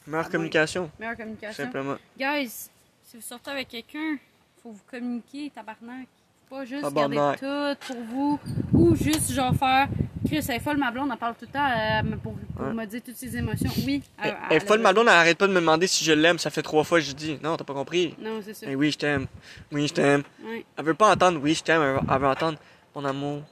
[0.06, 1.64] Meilleure communication, meilleure communication.
[1.64, 1.96] simplement.
[2.18, 2.68] Guys,
[3.04, 4.16] si vous sortez avec quelqu'un,
[4.62, 6.06] faut vous communiquer, tabarnak.
[6.50, 7.40] Faut pas juste Tabarnak.
[7.40, 8.40] garder tout pour vous.
[8.74, 9.88] Ou juste genre faire.
[10.26, 12.74] Chris, elle est folle, ma blonde, elle parle tout le temps euh, pour, pour Ouais.
[12.74, 13.70] me dire toutes ses émotions.
[13.86, 14.02] Oui.
[14.22, 16.38] Elle, est folle, ma blonde, elle arrête pas de me demander si je l'aime.
[16.38, 17.38] Ça fait trois fois que je dis.
[17.42, 18.14] Non, t'as pas compris.
[18.18, 18.66] Non, c'est ça.
[18.68, 19.26] Eh oui, je t'aime.
[19.72, 20.24] Oui, je t'aime.
[20.44, 20.66] Ouais.
[20.76, 21.80] Elle veut pas entendre oui, je t'aime.
[21.80, 22.58] Elle veut- elle veut entendre
[22.94, 23.42] mon amour.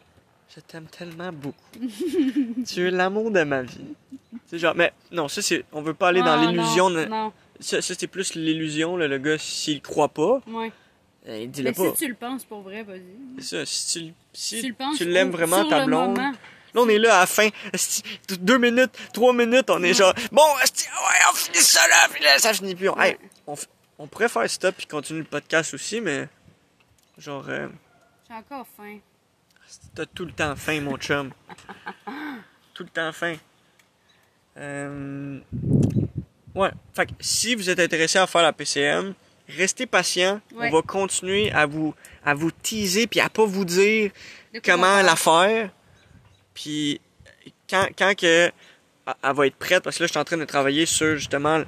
[0.57, 1.57] Je t'aime tellement beaucoup.
[2.67, 3.95] tu es l'amour de ma vie.
[4.47, 5.65] C'est genre, mais non, ça c'est.
[5.73, 6.89] On veut pas aller dans Ah, l'illusion.
[6.89, 7.33] Non.
[7.61, 10.73] Ça, ça, c'est plus l'illusion, le gars, s'il croit pas, Ouais.
[11.27, 11.91] eh, dis-le pas.
[11.95, 13.03] si tu le penses pour vrai, vas-y.
[13.39, 16.17] C'est ça, si tu, si tu l'aimes vraiment, ta blonde.
[16.19, 16.33] Là,
[16.75, 17.49] on est là à la fin.
[18.41, 22.23] Deux minutes, trois minutes, on est genre, bon, esti, ouais, on finit ça là, puis
[22.23, 22.91] là, ça finit plus.
[22.91, 23.55] On, hey, on,
[23.99, 26.29] on pourrait faire stop puis continuer le podcast aussi, mais
[27.17, 27.69] genre, euh,
[28.29, 28.99] J'ai encore faim.
[29.97, 31.31] T'as tout le temps faim, mon chum.
[32.75, 33.37] tout le temps faim.
[34.59, 35.41] Euh,
[36.55, 39.15] ouais, fait que si vous êtes intéressé à faire la PCM,
[39.49, 40.41] restez patient.
[40.55, 40.69] Ouais.
[40.69, 41.95] On va continuer à vous,
[42.25, 44.11] à vous teaser puis à pas vous dire
[44.65, 45.71] comment la faire.
[46.53, 47.01] Puis
[47.69, 48.51] quand, quand que
[49.23, 51.63] elle va être prête, parce que là, je suis en train de travailler sur justement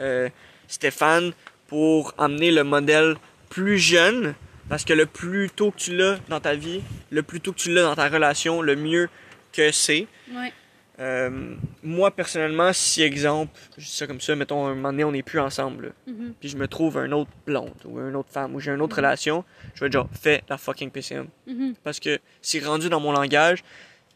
[0.00, 0.28] euh,
[0.68, 1.32] Stéphane
[1.66, 3.16] pour amener le modèle
[3.48, 4.34] plus jeune.
[4.72, 7.58] Parce que le plus tôt que tu l'as dans ta vie, le plus tôt que
[7.58, 9.10] tu l'as dans ta relation, le mieux
[9.52, 10.06] que c'est.
[10.32, 10.50] Ouais.
[10.98, 15.12] Euh, moi, personnellement, si exemple, je dis ça comme ça, mettons, un moment donné, on
[15.12, 16.32] n'est plus ensemble, Mhm.
[16.40, 18.96] puis je me trouve un autre blonde ou une autre femme ou j'ai une autre
[18.96, 19.44] relation,
[19.74, 21.26] je vais genre, fais la fucking PCM.
[21.46, 21.74] Mhm.
[21.84, 23.62] Parce que c'est rendu dans mon langage,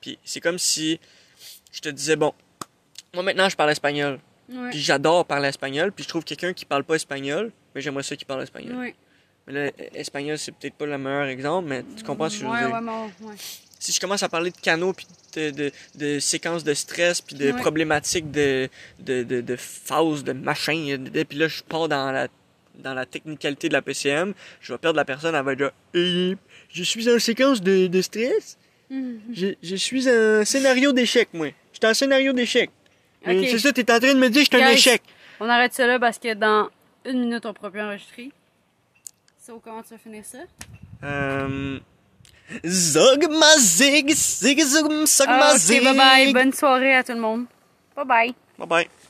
[0.00, 0.98] puis c'est comme si
[1.70, 2.32] je te disais, bon,
[3.12, 4.70] moi maintenant je parle espagnol, Ouais.
[4.70, 8.16] puis j'adore parler espagnol, puis je trouve quelqu'un qui parle pas espagnol, mais j'aimerais ça
[8.16, 8.74] qui parle espagnol.
[8.76, 8.94] Ouais.
[9.46, 12.46] Mais là, espagnol, c'est peut-être pas le meilleur exemple, mais tu comprends ce que je
[12.46, 12.82] veux ouais, dire.
[13.22, 13.34] Ouais.
[13.78, 17.36] Si je commence à parler de canaux, puis de, de, de séquences de stress, puis
[17.36, 18.68] de problématiques de,
[18.98, 22.26] de, de, de machin, de- puis là, je pars dans la,
[22.76, 26.34] dans la technicalité de la PCM, je vais perdre la personne, elle va Eh,
[26.72, 29.20] je suis en séquence de, de stress, Mhm.
[29.34, 31.48] je, je suis un scénario d'échec, moi.
[31.72, 32.70] Je suis en scénario d'échec.
[33.24, 35.02] C'est ça, t'es en train de me dire que je suis un échec.
[35.40, 36.70] On arrête ça là parce que dans
[37.04, 38.30] une minute, on pourra plus enregistrer.
[39.46, 40.38] So, comment tu vas finir ça?
[41.04, 41.78] Euh...
[42.64, 45.84] Zog ma zig, zig zog, zog ma Ah, ok, zig.
[45.84, 46.32] bye bye.
[46.32, 47.44] Bonne soirée à tout le monde.
[47.94, 48.34] Bye bye.
[48.58, 48.88] Bye bye.